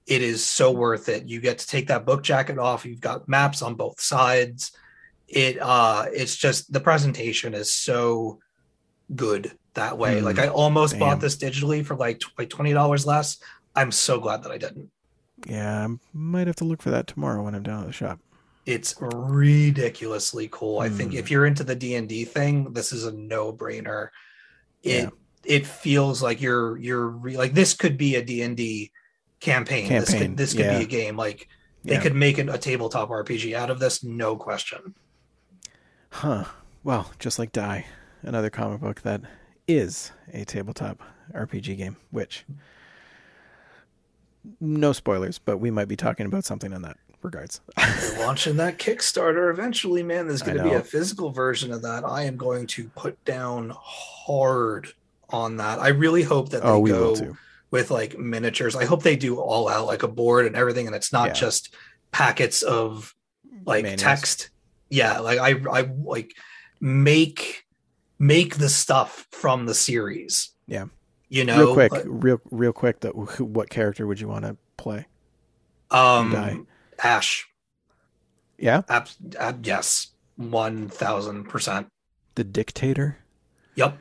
[0.07, 1.27] It is so worth it.
[1.29, 2.85] You get to take that book jacket off.
[2.85, 4.73] You've got maps on both sides.
[5.29, 8.41] It uh it's just the presentation is so
[9.15, 10.19] good that way.
[10.19, 11.01] Hmm, like I almost damn.
[11.01, 13.39] bought this digitally for like like $20 less.
[13.75, 14.91] I'm so glad that I didn't.
[15.47, 18.21] Yeah, I might have to look for that tomorrow when I'm down at the shop.
[18.67, 20.81] It's ridiculously cool.
[20.81, 21.19] I think Hmm.
[21.19, 24.09] if you're into the D&D thing, this is a no-brainer.
[24.83, 25.11] It Yeah.
[25.45, 28.93] it feels like you're you're re- like this could be a D&D
[29.43, 29.89] campaign.
[29.89, 30.79] This could this could yeah.
[30.79, 31.49] be a game like
[31.85, 32.01] they Yeah.
[32.01, 34.95] could make it a tabletop RPG out of this, no question.
[36.11, 36.45] Huh.
[36.85, 37.87] Well, just like Die,
[38.23, 39.23] another comic book that
[39.67, 41.03] is a tabletop
[41.35, 42.45] RPG game, which
[44.61, 47.61] no spoilers, but we might be talking about something in that regards.
[47.77, 50.27] They're launching that Kickstarter eventually, man.
[50.27, 52.05] There's going to be a physical version of that.
[52.05, 54.89] I am going to put down hard
[55.31, 55.79] on that.
[55.79, 57.37] I really hope that oh, they oh, we go.
[57.73, 58.77] With like miniatures.
[58.77, 61.33] I hope they do all out like a board and everything, and it's not Yeah.
[61.33, 61.75] just
[62.13, 63.13] packets of
[63.67, 64.03] like Manuals.
[64.03, 64.51] text.
[64.91, 66.33] Yeah, like I I like
[66.81, 67.65] make
[68.19, 70.51] make the stuff from the series.
[70.69, 70.85] Yeah.
[71.29, 73.01] You know, real quick, like, real real quick.
[73.01, 75.07] That what character would you want to play?
[75.91, 76.67] Um
[77.03, 77.49] Ash.
[78.59, 79.09] Yeah, Ab-
[79.41, 80.09] ab- yes.
[80.39, 81.87] 1000%.
[82.37, 83.19] the dictator.
[83.75, 83.99] Yep.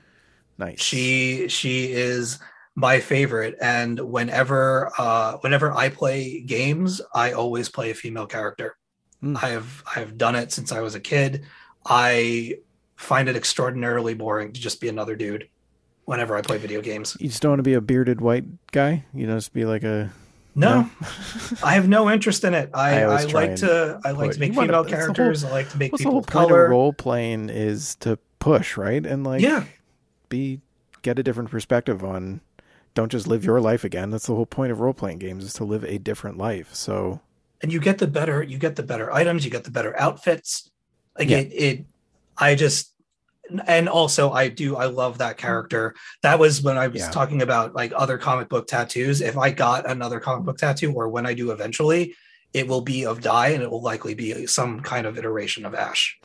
[0.58, 0.82] Nice.
[0.82, 2.38] she she is
[2.76, 3.56] my favorite.
[3.62, 8.78] And whenever uh whenever i play games i always play a female character.
[9.20, 9.38] Hmm.
[9.38, 11.46] i have i have done it since i was a kid.
[11.86, 12.56] I
[12.96, 15.50] find it extraordinarily boring to just be another dude
[16.06, 17.18] whenever i play video games.
[17.20, 19.06] You just don't want to be a bearded white guy.
[19.14, 20.12] You know, just be like a
[20.54, 20.90] no,
[21.64, 22.70] i have no interest in it.
[22.74, 25.44] I I i, like to i like put- to make female whole- characters.
[25.44, 26.70] I like to make What's the people whole color.
[26.70, 29.06] role playing is to push, right?
[29.06, 29.64] And like, yeah.
[30.30, 30.60] be
[31.04, 32.42] get a different perspective on.
[32.94, 34.10] Don't just live your life again.
[34.10, 36.74] That's the whole point of role playing games is to live a different life.
[36.74, 37.22] So
[37.62, 40.70] and you get the better you get the better items you get the better outfits
[41.18, 41.38] like Yeah.
[41.38, 41.86] it, it
[42.38, 42.94] i just
[43.68, 47.12] and also i do i love that character that was when i was Yeah.
[47.12, 51.08] talking about like other comic book tattoos if i got another comic book tattoo or
[51.10, 52.16] when i do eventually
[52.54, 55.76] it will be of die and it will likely be some kind of iteration of
[55.76, 56.20] ash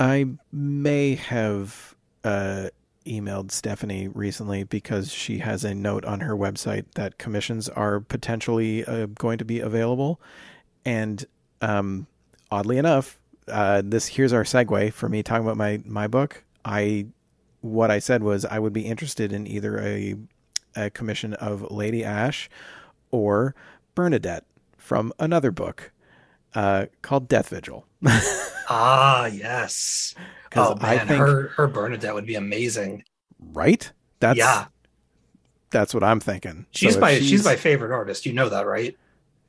[0.00, 2.70] I may have uh,
[3.06, 8.84] emailed Stephanie recently because she has a note on her website that commissions are potentially
[8.84, 10.20] uh, going to be available,
[10.84, 11.24] and
[11.60, 12.06] um,
[12.50, 16.44] oddly enough, uh, this here's our segue for me talking about my my book.
[16.64, 17.06] I
[17.60, 20.16] what I said was I would be interested in either a
[20.74, 22.48] a commission of Lady Ash
[23.10, 23.54] or
[23.94, 24.44] Bernadette
[24.76, 25.92] from another book
[26.54, 27.86] uh, called Death Vigil.
[28.74, 30.14] ah yes
[30.50, 33.04] 'Cause oh I think- her her bernadette would be amazing
[33.52, 33.90] right?
[34.20, 34.66] That's yeah
[35.70, 36.66] that's what I'm thinking.
[36.70, 38.96] she's So my she's, my favorite artist you know that right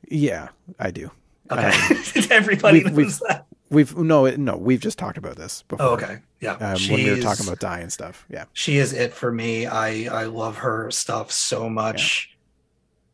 [0.10, 0.50] yeah,
[0.80, 1.12] I do.
[1.52, 1.72] okay
[2.32, 5.86] everybody we've- knows that We've no no we've just talked about this before.
[5.86, 8.24] oh okay yeah Um, when we were talking about die and stuff.
[8.30, 8.46] Yeah.
[8.54, 9.66] she is it for me.
[9.66, 12.38] I I love her stuff so much.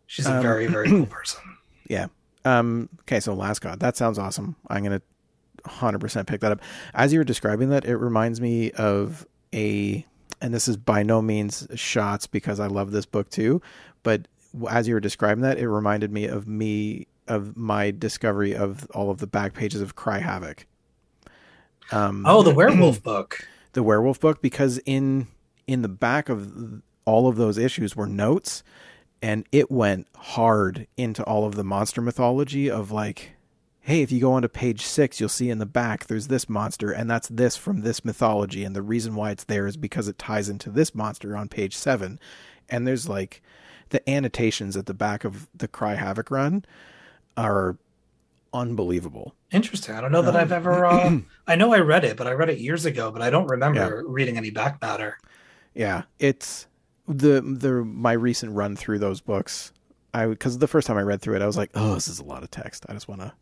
[0.08, 1.40] She's a Um, very very cool person.
[1.88, 2.08] Yeah.
[2.44, 2.90] Um.
[3.02, 3.22] Okay.
[3.22, 3.80] So Last God.
[3.80, 4.58] That sounds awesome.
[4.68, 5.02] I'm gonna
[5.66, 6.62] 100 percent pick that up.
[6.94, 10.06] As you were describing that, it reminds me of a,
[10.42, 13.62] and this is by no means shots because I love this book too,
[14.04, 14.28] but
[14.70, 19.12] as you were describing that, it reminded me of me of my discovery of all
[19.12, 20.66] of the back pages of Cry Havoc.
[21.92, 23.48] Um, Oh, the werewolf book.
[23.74, 25.28] the werewolf book because in
[25.68, 28.64] in the back of all of those issues were notes
[29.22, 33.36] and it went hard into all of the monster mythology of like
[33.90, 36.92] hey if you go onto page 6 you'll see in the back there's this monster
[36.92, 40.18] and that's this from this mythology and the reason why it's there is because it
[40.18, 42.20] ties into this monster on page 7
[42.70, 43.42] and there's like
[43.90, 46.64] the annotations at the back of the cry havoc run
[47.36, 47.78] are
[48.54, 49.96] unbelievable Interesting.
[49.96, 50.86] I don't know that I've ever.
[50.86, 53.12] Uh, I know I read it, but I read it years ago.
[53.12, 55.18] But I don't remember reading any back matter.
[55.74, 56.68] Yeah, it's
[57.08, 59.74] the the my recent run through those books.
[60.14, 62.20] I because the first time I read through it, I was like, oh, this is
[62.20, 62.86] a lot of text.
[62.88, 63.34] I just want to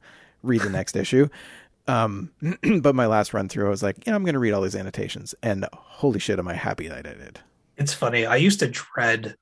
[0.43, 1.27] read the next issue.
[1.87, 2.31] Um,
[2.81, 4.75] but my last run through, I was like, yeah, I'm going to read all these
[4.75, 7.39] annotations, and holy shit, am I happy that I did.
[7.77, 8.25] It's funny.
[8.25, 9.35] I used to dread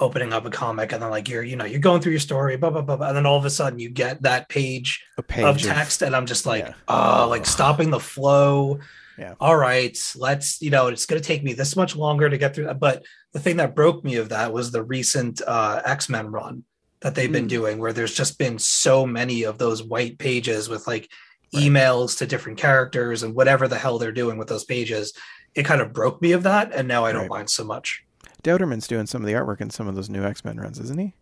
[0.00, 2.56] opening up a comic and then like you're you know you're going through your story,
[2.56, 5.44] blah blah blah, blah and then all of a sudden you get that page page
[5.44, 6.74] of text and i'm just like yeah.
[6.88, 8.80] oh like stopping the flow
[9.16, 9.34] Yeah.
[9.38, 12.54] all right let's you know it's going to take me this much longer to get
[12.54, 16.26] through that but the thing that broke me of that was the recent uh x-men
[16.26, 16.64] run
[17.04, 17.48] that they've been Hmm.
[17.48, 21.10] doing where there's just been so many of those white pages with like
[21.52, 21.62] Right.
[21.64, 25.12] emails to different characters and whatever the hell they're doing with those pages.
[25.54, 27.30] It kind of broke me of that, and now I don't Right.
[27.30, 28.02] mind so much.
[28.42, 30.98] Dauterman's doing some of the artwork in some of those new X Men runs, isn't
[30.98, 31.14] he?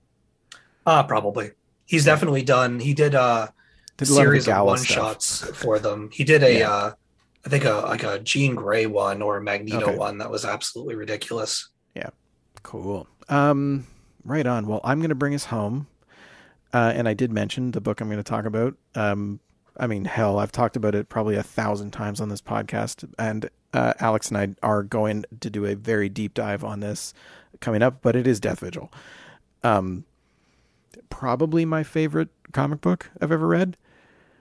[0.86, 1.50] Uh probably.
[1.84, 2.78] He's definitely done.
[2.80, 3.48] He did uh
[3.98, 4.94] Did a lot of series of one stuff.
[4.96, 6.10] shots for them.
[6.12, 6.70] He did a, Yeah.
[6.72, 6.92] uh,
[7.44, 9.96] I think a like a Jean Grey one or a Magneto Okay.
[9.96, 11.68] one that was absolutely ridiculous.
[11.96, 12.10] Yeah
[12.62, 13.08] cool.
[13.28, 13.86] Um,
[14.24, 14.66] right on.
[14.66, 15.86] Well, I'm going to bring us home.
[16.74, 18.74] Uh, and I did mention the book I'm going to talk about.
[18.94, 19.40] Um,
[19.76, 23.10] I mean, hell, I've talked about it probably a thousand times on this podcast.
[23.18, 27.12] And uh, Alex and I are going to do a very deep dive on this
[27.60, 28.90] coming up, but it is Death Vigil.
[29.62, 30.04] Um,
[31.10, 33.76] probably my favorite comic book I've ever read.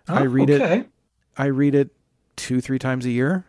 [0.07, 0.89] I Oh, read it-
[1.37, 1.91] I read it
[2.35, 3.45] two, three times a year.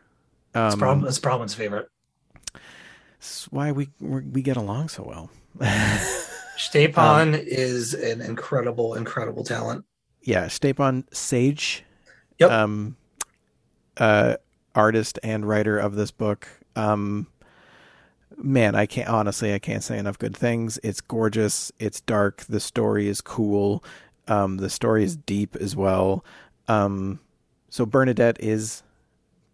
[0.54, 1.88] It's Um, probably it's Brahman's favorite.
[3.22, 5.30] It's why we we we get along so well.
[6.58, 9.84] Stjepan um, is an incredible, incredible talent.
[10.22, 11.82] yeah, Stjepan Šejić,
[12.40, 12.50] Yep.
[12.50, 12.96] um,
[13.96, 14.34] uh,
[14.74, 16.48] artist and writer of this book.
[16.74, 17.28] Um,
[18.36, 20.80] man, I can't honestly, I can't say enough good things.
[20.82, 21.70] It's gorgeous.
[21.78, 22.42] It's dark.
[22.48, 23.84] The story is cool.
[24.26, 26.24] Um, the story is deep as well.
[26.66, 27.20] Um,
[27.68, 28.82] so Bernadette is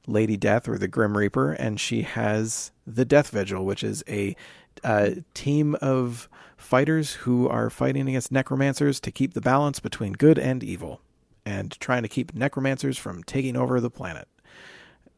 [0.09, 4.35] Lady Death or the Grim Reaper, and she has the Death Vigil, which is a
[4.83, 10.39] uh, team of fighters who are fighting against necromancers to keep the balance between good
[10.39, 11.03] and evil,
[11.45, 14.27] and trying to keep necromancers from taking over the planet.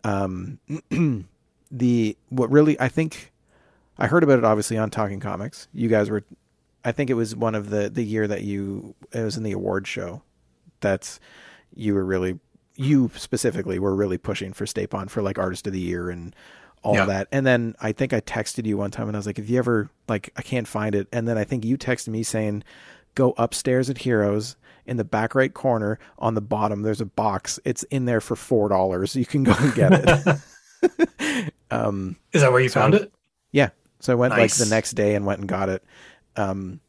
[0.03, 0.59] Um,
[1.70, 3.32] the what really I think
[3.99, 5.68] I heard about it obviously on Talking Comics.
[5.72, 6.24] You guys were,
[6.84, 9.53] I think it was one of the the year that you it was in the
[9.53, 10.22] award show.
[10.80, 11.20] That's
[11.74, 12.41] you were really
[12.81, 16.35] you specifically were really pushing for Stjepan for like artist of the year and
[16.83, 17.05] all Yeah.
[17.05, 17.28] that.
[17.31, 19.59] And then I think I texted you one time and I was like, if you
[19.59, 21.07] ever like I can't find it.
[21.12, 22.64] And then I think you texted me saying,
[23.14, 24.57] go upstairs at Heroes
[24.87, 26.81] in the back right corner on the bottom.
[26.81, 27.61] There's a box.
[27.66, 29.14] It's in there for four dollars.
[29.14, 31.53] You can go and get it.
[31.70, 33.12] um, Is that where you So- found it?
[33.53, 33.70] yeah.
[34.01, 34.59] So I went Nice.
[34.59, 35.85] like the next day and went and got it.
[36.37, 36.81] Um,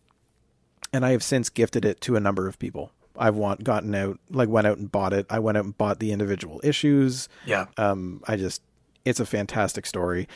[0.93, 2.93] and I have since gifted it to a number of people.
[3.17, 5.25] I've want gotten out, like went out and bought it.
[5.29, 7.29] I went out and bought the individual issues.
[7.45, 7.65] Yeah.
[7.77, 8.61] Um, I just,
[9.05, 10.27] it's a fantastic story.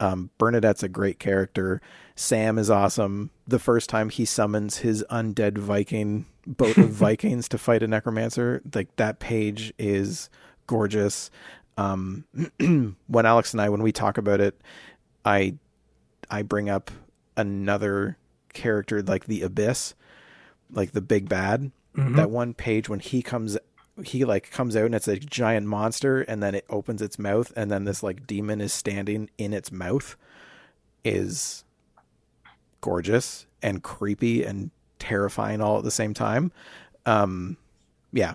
[0.00, 1.80] Um, Bernadette's a great character.
[2.16, 3.30] Sam is awesome.
[3.46, 8.62] The first time he summons his undead Viking boat of Vikings to fight a necromancer,
[8.74, 10.30] like that page is
[10.66, 11.30] gorgeous.
[11.76, 12.24] Um,
[13.06, 14.60] when Alex and I, when we talk about it,
[15.24, 15.54] I,
[16.30, 16.90] I bring up
[17.36, 18.16] another
[18.52, 19.94] character like the Abyss,
[20.70, 22.16] like the big bad Mhm.
[22.16, 23.56] that one page when he comes
[24.02, 27.52] he like comes out and it's a giant monster and then it opens its mouth
[27.56, 30.16] and then this like demon is standing in its mouth
[31.04, 31.64] is
[32.80, 36.50] gorgeous and creepy and terrifying all at the same time.
[37.06, 37.56] Um
[38.12, 38.34] yeah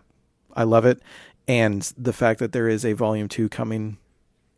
[0.55, 1.01] i love it.
[1.47, 3.97] And the fact that there is a volume 2 coming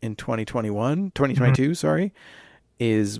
[0.00, 2.12] in 2021 2022 sorry
[2.78, 3.18] is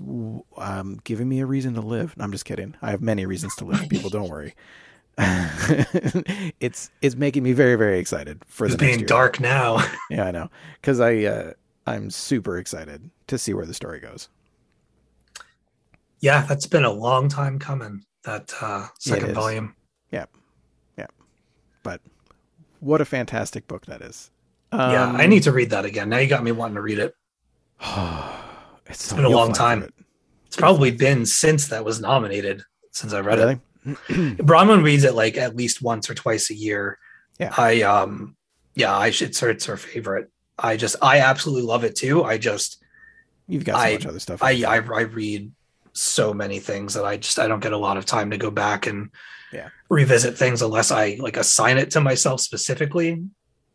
[0.57, 2.13] um, giving me a reason to live.
[2.19, 2.75] I'm just kidding.
[2.81, 3.87] I have many reasons to live.
[3.89, 4.53] People don't worry
[6.59, 9.77] it's it's making me very very excited for It's the next being dark now.
[10.09, 10.49] Yeah, I know
[10.81, 11.53] because I uh,
[11.85, 14.29] I'm super excited to see where the story goes.
[16.19, 18.03] yeah, that's been a long time coming.
[18.23, 19.75] That uh, second volume.
[21.83, 21.99] But
[22.79, 24.31] what a fantastic book that is.
[24.71, 26.07] yeah, Um, I need to read that again.
[26.07, 27.13] Now you got me wanting to read it.
[28.85, 29.83] it's, so- been a long time.
[29.83, 29.93] it.
[30.47, 33.53] It's probably been since that was nominated since I read Really?
[33.55, 33.59] it.
[34.37, 36.97] Brahman reads it like at least once or twice a year.
[37.39, 37.53] Yeah.
[37.57, 38.35] I um
[38.75, 40.29] yeah, I should it's her, it's her favorite.
[40.57, 42.23] I just I absolutely love it too.
[42.23, 42.83] I just
[43.47, 44.41] You've got so I- much other stuff.
[44.43, 45.51] I, I I read
[45.93, 48.49] so many things that I just I don't get a lot of time to go
[48.51, 49.09] back and
[49.51, 49.69] Yeah.
[49.89, 53.23] revisit things unless I like assign it to myself specifically.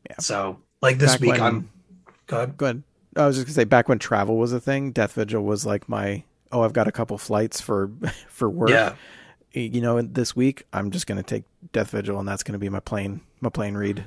[0.08, 0.16] Yeah.
[0.20, 1.70] So like this Back week when- I'm
[2.26, 2.56] good.
[2.56, 2.82] Good.
[3.16, 5.88] I was just gonna say back when travel was a thing, Death Vigil was like
[5.88, 7.90] my oh I've got a couple flights for
[8.28, 8.70] for work.
[8.70, 8.94] Yeah.
[9.52, 12.80] You know, this week I'm just gonna take Death Vigil and that's gonna be my
[12.80, 14.04] plane my plane read.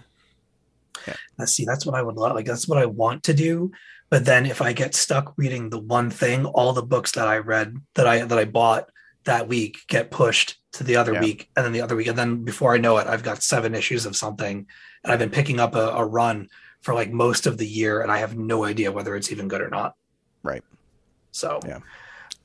[1.40, 3.72] Uh, see that's what i would love like that's what i want to do
[4.12, 7.38] but then if i get stuck reading the one thing all the books that i
[7.38, 8.88] read that i that i bought
[9.24, 11.22] that week get pushed to the other Yeah.
[11.22, 13.74] week and then the other week and then before i know it i've got seven
[13.74, 14.68] issues of something
[15.04, 16.48] and i've been picking up a, a run
[16.82, 19.62] for like most of the year and i have no idea whether it's even good
[19.62, 19.96] or not
[20.44, 20.64] Right.
[21.32, 21.80] so Yeah.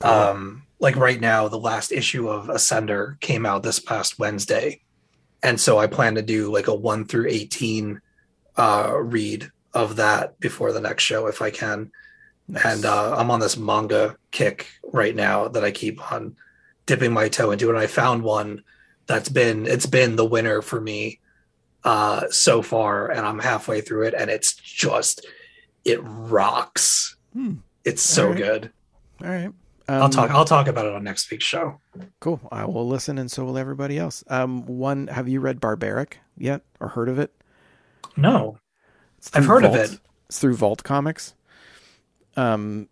[0.01, 4.81] um like right now the last issue of ascender came out this past wednesday
[5.43, 8.01] and so i plan to do like a 1 through 18
[8.57, 11.91] uh read of that before the next show if i can
[12.49, 12.65] Nice.
[12.65, 16.37] and uh i'm on this manga kick right now that i keep on
[16.87, 18.63] dipping my toe into and i found one
[19.07, 21.21] that's been it's been the winner for me
[21.87, 25.25] uh, so far, and I'm halfway through it, and it's just
[25.85, 27.17] it rocks.
[27.33, 27.55] Hmm.
[27.85, 28.37] It's so right.
[28.37, 28.73] good.
[29.23, 29.53] All right.
[29.89, 30.31] I'll Um, talk.
[30.31, 31.81] I'll talk about it on next week's show.
[32.21, 32.41] Cool.
[32.51, 34.25] I will listen, and so will everybody else.
[34.29, 35.07] Um, one.
[35.09, 37.33] Have you read Barbaric yet, or heard of it?
[38.17, 38.59] No,
[39.35, 39.99] I've heard of it.
[40.29, 41.35] It's through Vault Comics.
[42.37, 42.89] Um,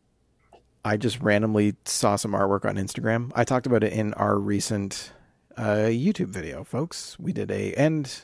[0.84, 3.32] I just randomly saw some artwork on Instagram.
[3.34, 5.12] I talked about it in our recent
[5.56, 7.18] uh, YouTube video, folks.
[7.18, 8.22] We did a end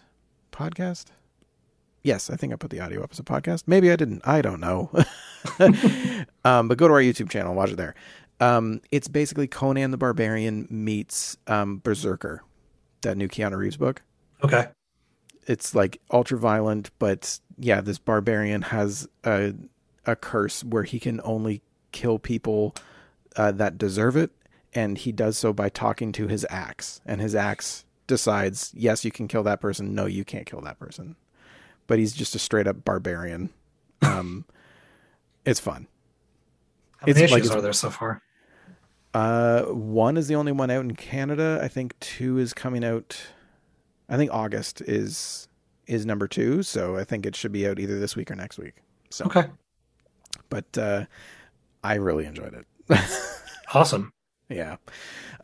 [0.52, 1.06] podcast.
[2.02, 3.64] Yes, I think I put the audio up as a podcast.
[3.66, 4.22] Maybe I didn't.
[4.26, 4.90] I don't know.
[6.44, 7.94] um, but go to our YouTube channel watch it there.
[8.40, 12.38] Um, it's basically Conan the Barbarian meets um, BRZRKR,
[13.02, 14.02] that new Keanu Reeves book
[14.42, 14.68] Okay.
[15.46, 19.54] it's like ultra violent, but yeah, this barbarian has a
[20.06, 21.60] a curse where he can only
[21.92, 22.74] kill people
[23.36, 24.30] uh, that deserve it,
[24.72, 29.10] and he does so by talking to his axe, and his axe decides, yes, you
[29.10, 31.16] can kill that person, no, you can't kill that person,
[31.86, 33.50] but he's just a straight up barbarian.
[34.00, 34.46] Um,
[35.44, 35.86] it's fun.
[36.98, 38.22] How many It's issues it's- are there so far?
[39.12, 41.58] Uh, one is the only one out in Canada.
[41.62, 43.20] I think two is coming out.
[44.08, 45.48] I think August is
[45.86, 48.58] is number two, so I think it should be out either this week or next
[48.58, 48.74] week.
[49.10, 49.46] So, Okay.
[50.48, 51.06] but uh,
[51.82, 52.66] I really enjoyed it.
[53.72, 54.12] Awesome.
[54.48, 54.76] yeah.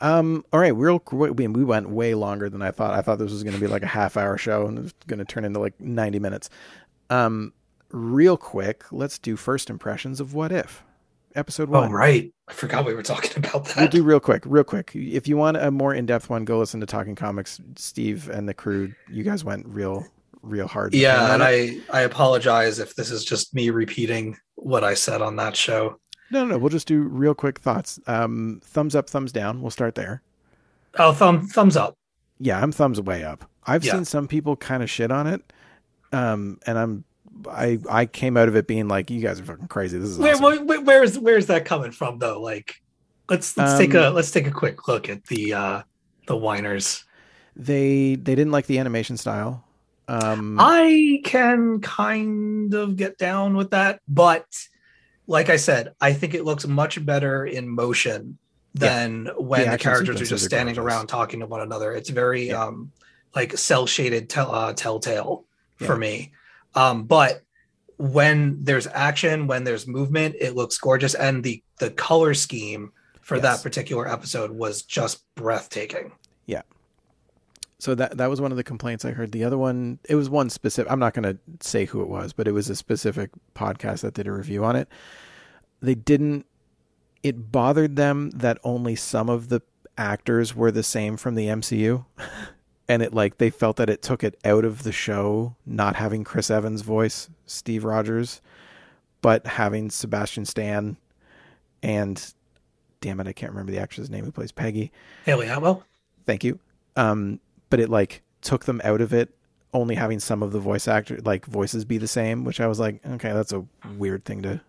[0.00, 0.44] Um.
[0.52, 0.74] All right.
[0.74, 0.98] Real.
[0.98, 2.92] qu- We we went way longer than I thought.
[2.92, 5.20] I thought this was going to be like a half hour show, and it's going
[5.20, 6.50] to turn into like ninety minutes.
[7.10, 7.52] Um.
[7.92, 10.82] Real quick, let's do first impressions of What If,
[11.37, 11.93] episode Oh one.
[11.93, 12.32] right.
[12.49, 13.76] I forgot we were talking about that.
[13.76, 14.93] We'll do real quick, real quick.
[14.95, 17.61] If you want a more in depth one, go listen to Talking Comics.
[17.76, 20.05] Steve and the crew, you guys went real,
[20.43, 20.95] real hard.
[20.95, 21.43] in the paint yeah, and.
[21.43, 25.99] I I apologize if this is just me repeating what I said on that show.
[26.30, 26.59] no, no, no.
[26.59, 28.01] We'll just do real quick thoughts.
[28.07, 29.61] Um, thumbs up, thumbs down.
[29.62, 30.22] We'll start there.
[30.99, 31.95] Oh, thumb thumbs up.
[32.39, 33.49] Yeah, I'm thumbs way up.
[33.66, 33.93] I've Yeah.
[33.95, 35.43] seen some people kind of shit on it,
[36.12, 37.05] um, and I'm,
[37.49, 39.99] I, I came out of it being like, you guys are fucking crazy.
[39.99, 40.66] This is Where, awesome.
[40.66, 42.41] where, where's where's that coming from though?
[42.41, 42.80] Like,
[43.28, 45.82] let's let's take a Um, let's take a quick look at the uh
[46.26, 47.05] the whiners.
[47.59, 49.64] They, they didn't like the animation style.
[50.09, 54.45] Um, I can kind of get down with that, but
[55.26, 58.39] like I said, I think it looks much better in motion
[58.74, 60.95] than when the, characters are just standing gorgeous.
[60.95, 61.93] around talking to one another.
[61.93, 62.62] It's very Yeah.
[62.64, 62.93] um
[63.34, 65.45] like cell shaded tell uh, telltale
[65.80, 65.87] Yeah.
[65.87, 66.32] for me.
[66.76, 67.42] Um, but
[67.98, 73.36] when there's action, when there's movement, it looks gorgeous, and the the color scheme for
[73.36, 73.42] Yes.
[73.42, 76.12] that particular episode was just breathtaking.
[76.46, 76.62] Yeah.
[77.78, 79.32] So that that was one of the complaints I heard.
[79.32, 80.90] The other one, it was one specific.
[80.92, 84.14] I'm not going to say who it was, but it was a specific podcast that
[84.14, 84.88] did a review on it.
[85.80, 86.46] They didn't.
[87.22, 89.60] It bothered them that only some of the
[89.98, 92.04] actors were the same from the MCU,
[92.89, 96.24] and it like they felt that it took it out of the show not having
[96.24, 98.41] Chris Evans' voice, Steve Rogers,
[99.20, 100.97] but having Sebastian Stan,
[101.82, 102.34] and
[103.01, 104.93] damn it, I can't remember the actress' name who plays Peggy.
[105.24, 105.84] Hayley Atwell.
[106.26, 106.59] Thank you.
[106.97, 109.34] Um, but it like took them out of it,
[109.74, 112.78] only having some of the voice actor like voices be the same, which I was
[112.78, 113.64] like, okay, that's a
[113.97, 114.61] weird thing to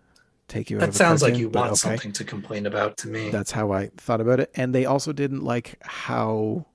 [0.48, 1.76] take you out That sounds like you want okay.
[1.76, 3.30] something to complain about to me.
[3.30, 6.66] That's how I thought about it, and they also didn't like how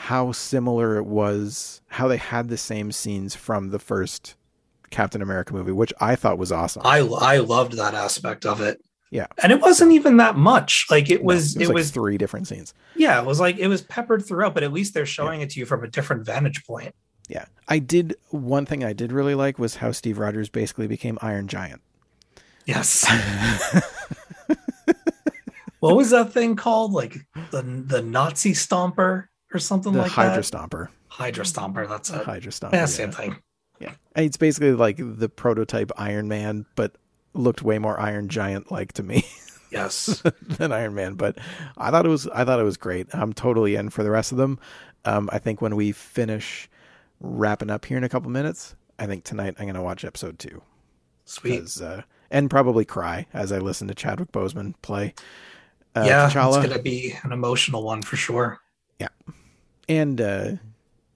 [0.00, 4.34] how similar it was, how they had the same scenes from the first
[4.90, 6.82] Captain America movie, which I thought was awesome.
[6.84, 8.80] I I loved that aspect of it.
[9.10, 9.26] Yeah.
[9.42, 10.86] And it wasn't even that much.
[10.90, 12.74] Like it No, was it was it like was three different scenes.
[12.94, 15.60] yeah, it was like it was peppered throughout, but at least they're showing it to
[15.60, 16.94] you from a different vantage point.
[17.28, 18.14] Yeah, I did.
[18.28, 21.80] One thing I did really like was how Steve Rogers basically became Iron Giant.
[22.66, 23.04] Yes.
[25.80, 26.92] what was that thing called?
[26.92, 27.16] Like
[27.50, 30.44] the the Nazi stomper or something the like Hydra that?
[30.44, 30.88] Stomper.
[31.08, 32.24] Hydra stomper, that's it.
[32.24, 32.72] Hydra Stomper.
[32.72, 32.84] Yeah, yeah.
[32.86, 33.36] same thing.
[33.80, 33.92] Yeah.
[34.14, 36.96] And It's basically like the prototype Iron Man, but
[37.34, 39.24] looked way more Iron Giant like to me
[39.70, 40.22] Yes.
[40.42, 41.14] than Iron Man.
[41.14, 41.38] But
[41.76, 43.06] I thought it was I thought it was great.
[43.12, 44.58] I'm totally in for the rest of them.
[45.04, 46.68] Um, I think when we finish
[47.20, 50.62] wrapping up here in a couple minutes, I think tonight I'm gonna watch episode two.
[51.24, 51.80] Sweet.
[51.80, 55.14] Uh, and probably cry as I listen to Chadwick Boseman play
[55.94, 58.60] uh, yeah, T'Challa it's gonna be an emotional one for sure.
[59.88, 60.52] And uh,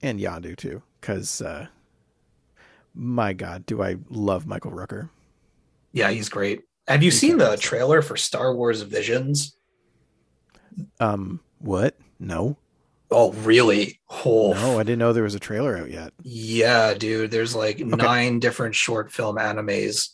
[0.01, 1.67] and Yondu too, because uh,
[2.95, 5.11] my God, do I love Michael Rooker?
[5.93, 6.63] Yeah, he's great.
[6.87, 9.57] Have you He's seen the trailer for Star Wars Visions?
[11.01, 11.97] Um, what?
[12.21, 12.57] No,
[13.13, 14.01] Oh, really?
[14.25, 16.13] Oh, no, I didn't know there was a trailer out yet.
[16.23, 17.33] Yeah, dude.
[17.33, 20.11] There's like nine different short film animes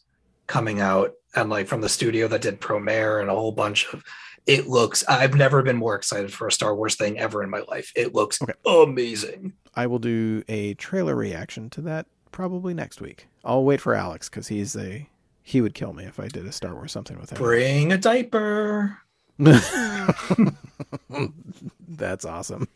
[0.46, 4.02] coming out, and like from the studio that did Promare and a whole bunch of.
[4.46, 5.04] It looks.
[5.08, 7.92] I've never been more excited for a Star Wars thing ever in my life.
[7.96, 8.52] It looks Okay.
[8.66, 9.52] amazing.
[9.74, 13.26] I will do a trailer reaction to that probably next week.
[13.44, 15.08] I'll wait for Alex because he's a
[15.42, 17.38] he would kill me if I did a Star Wars something with him.
[17.38, 18.98] Bring a diaper.
[21.88, 22.68] That's awesome.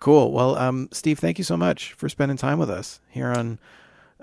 [0.00, 0.32] Cool.
[0.32, 3.58] Well, um, Steve, thank you so much for spending time with us here on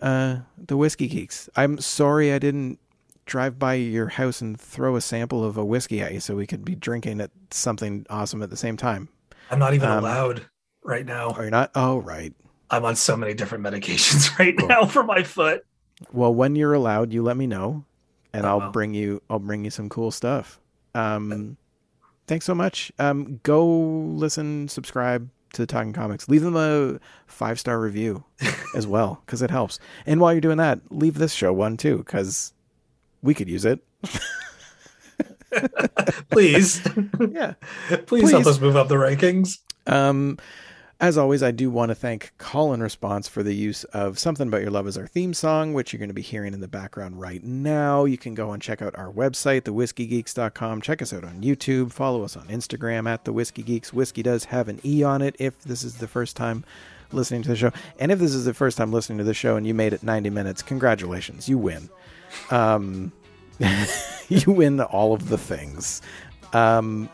[0.02, 1.50] uh, the Whiskey Geeks.
[1.56, 2.80] I'm sorry I didn't
[3.28, 6.48] drive by your house and throw a sample of a whiskey at you so we
[6.48, 9.10] could be drinking at something awesome at the same time.
[9.52, 10.46] I'm not even Um, allowed
[10.84, 11.30] right now.
[11.32, 11.72] Are you not?
[11.76, 12.34] Oh, right.
[12.70, 14.68] I'm on so many different medications right Cool.
[14.68, 15.64] now for my foot.
[16.12, 17.86] Well, when you're allowed, you let me know,
[18.34, 19.22] and I'll bring you.
[19.30, 20.60] I'll bring you some cool stuff.
[20.94, 21.58] Um,
[22.28, 22.92] thanks so much.
[23.00, 26.28] Um, go listen, subscribe to Talking Comics.
[26.30, 28.24] Leave them a five star review
[28.76, 29.80] as well because it helps.
[30.06, 32.54] And while you're doing that, leave this show one too because
[33.22, 33.80] we could use it.
[36.30, 36.82] Please,
[37.32, 37.54] Yeah.
[38.06, 39.60] please, help us move up the rankings.
[39.88, 40.38] Um,
[41.00, 44.72] as always, I do want to thank ColinResponse for the use of Something About Your
[44.72, 47.44] Love as our theme song, which you're going to be hearing in the background right
[47.44, 48.06] now.
[48.06, 50.82] You can go and check out our website, thewhiskeygeeks.com.
[50.82, 51.92] Check us out on YouTube.
[51.92, 53.94] Follow us on Instagram at The Whiskey Geeks.
[53.94, 56.66] Whiskey does have an E on it if this is the first time
[57.12, 57.72] listening to the show.
[58.00, 60.04] And if this is the first time listening to the show and you made it
[60.04, 61.48] 90 minutes, congratulations.
[61.48, 61.90] You win.
[62.52, 63.12] Um,
[64.30, 66.02] you win all of the things.
[66.54, 67.10] Um,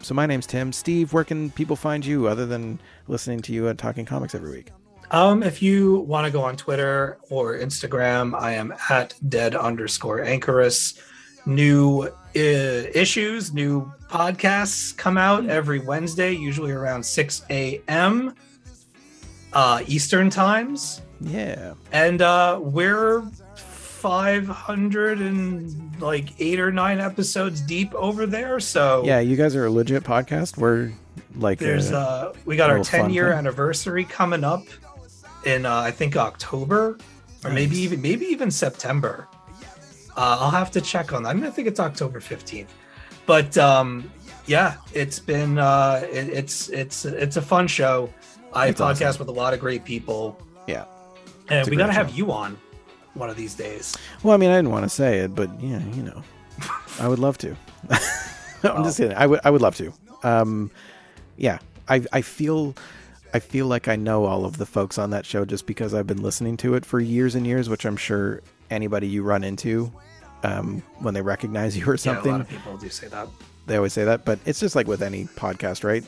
[0.00, 0.72] so my name's Tim.
[0.72, 4.50] Steve, where can people find you other than listening to you and talking comics every
[4.50, 4.70] week?
[5.10, 10.18] Um, if you want to go on Twitter or Instagram, I am at dead underscore
[10.20, 11.00] anchoress.
[11.46, 18.34] New uh, issues, new podcasts come out every Wednesday, usually around 6 a.m.
[19.54, 21.00] Uh, Eastern times.
[21.20, 21.72] Yeah.
[21.90, 23.24] And uh, we're
[23.98, 28.60] 500 and like eight or nine episodes deep over there.
[28.60, 30.56] So Yeah, you guys are a legit podcast.
[30.56, 30.92] We're
[31.34, 33.38] like There's uh, uh we got our 10 year thing.
[33.38, 34.62] anniversary coming up
[35.44, 36.98] in uh, I think October
[37.44, 39.26] or maybe even maybe even September.
[40.16, 41.30] Uh, I'll have to check on that.
[41.30, 42.68] I mean I think it's October 15th.
[43.26, 44.10] But um
[44.46, 48.12] yeah, it's been uh it, it's it's it's a fun show.
[48.52, 49.26] I It's podcast awesome.
[49.26, 50.84] with a lot of great people yeah.
[51.48, 52.56] and we got to have you on
[53.18, 53.96] one of these days.
[54.22, 56.22] Well, I mean, I didn't want to say it, but yeah, you know,
[57.00, 57.56] I would love to.
[58.62, 59.16] I'm just kidding.
[59.16, 59.40] I would.
[59.44, 59.92] I would love to.
[60.22, 60.70] Um,
[61.36, 61.58] yeah.
[61.88, 62.02] I.
[62.12, 62.74] I feel.
[63.34, 66.06] I feel like I know all of the folks on that show just because I've
[66.06, 68.40] been listening to it for years and years, which I'm sure
[68.70, 69.92] anybody you run into,
[70.44, 73.28] um, when they recognize you or Yeah, a something, lot of people do say that.
[73.66, 74.24] they always say that.
[74.24, 76.02] But it's just like with any podcast, right?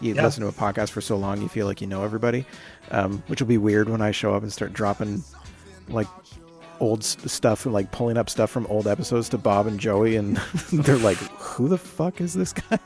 [0.00, 0.24] You Yeah.
[0.24, 2.44] listen to a podcast for so long, you feel like you know everybody,
[2.90, 5.22] um, which will be weird when I show up and start dropping
[5.88, 6.08] like
[6.80, 10.36] old stuff, like pulling up stuff from old episodes to Bob and Joey, and
[10.72, 12.78] they're like, "Who the fuck is this guy?"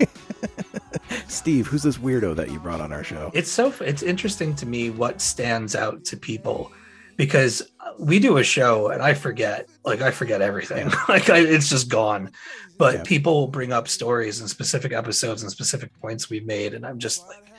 [1.29, 3.31] Steve, who's this weirdo that you brought on our show?
[3.35, 6.71] it's so it's interesting to me what stands out to people
[7.17, 11.39] because uh, we do a show and i forget like i forget everything like I,
[11.41, 12.31] it's just gone
[12.79, 13.03] but Yeah.
[13.05, 17.27] people bring up stories and specific episodes and specific points we've made and i'm just
[17.29, 17.53] like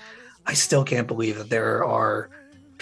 [0.47, 2.29] i still can't believe that there are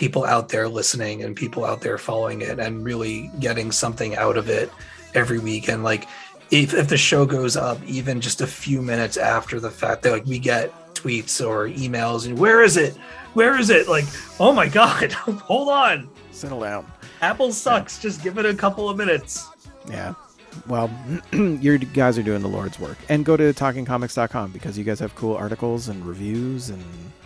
[0.02, 4.36] people out there listening and people out there following it and really getting something out
[4.36, 4.72] of it
[5.14, 6.08] every week and like
[6.50, 10.12] if, if the show goes up even just a few minutes after the fact that
[10.12, 12.98] like we get tweets or emails and where is it
[13.34, 14.06] where is it like
[14.40, 15.12] oh my god
[15.52, 16.92] hold on Settle down.
[17.22, 19.50] apple sucks just give it a couple of minutes
[19.88, 20.16] Yeah.
[20.68, 20.90] Well,
[21.32, 22.98] you guys are doing the Lord's work.
[23.08, 26.84] And go to talkingcomics.com because you guys have cool articles and reviews and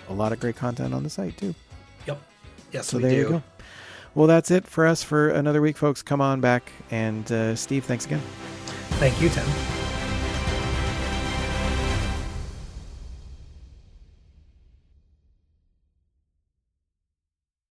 [0.10, 1.56] a lot of great content on the site, too.
[2.76, 3.44] Yes So we there do you go.
[4.14, 6.02] Well, that's it for us for another week, folks.
[6.02, 6.72] Come on back.
[6.90, 8.22] And uh, Steve, thanks again.
[9.00, 9.46] thank you tim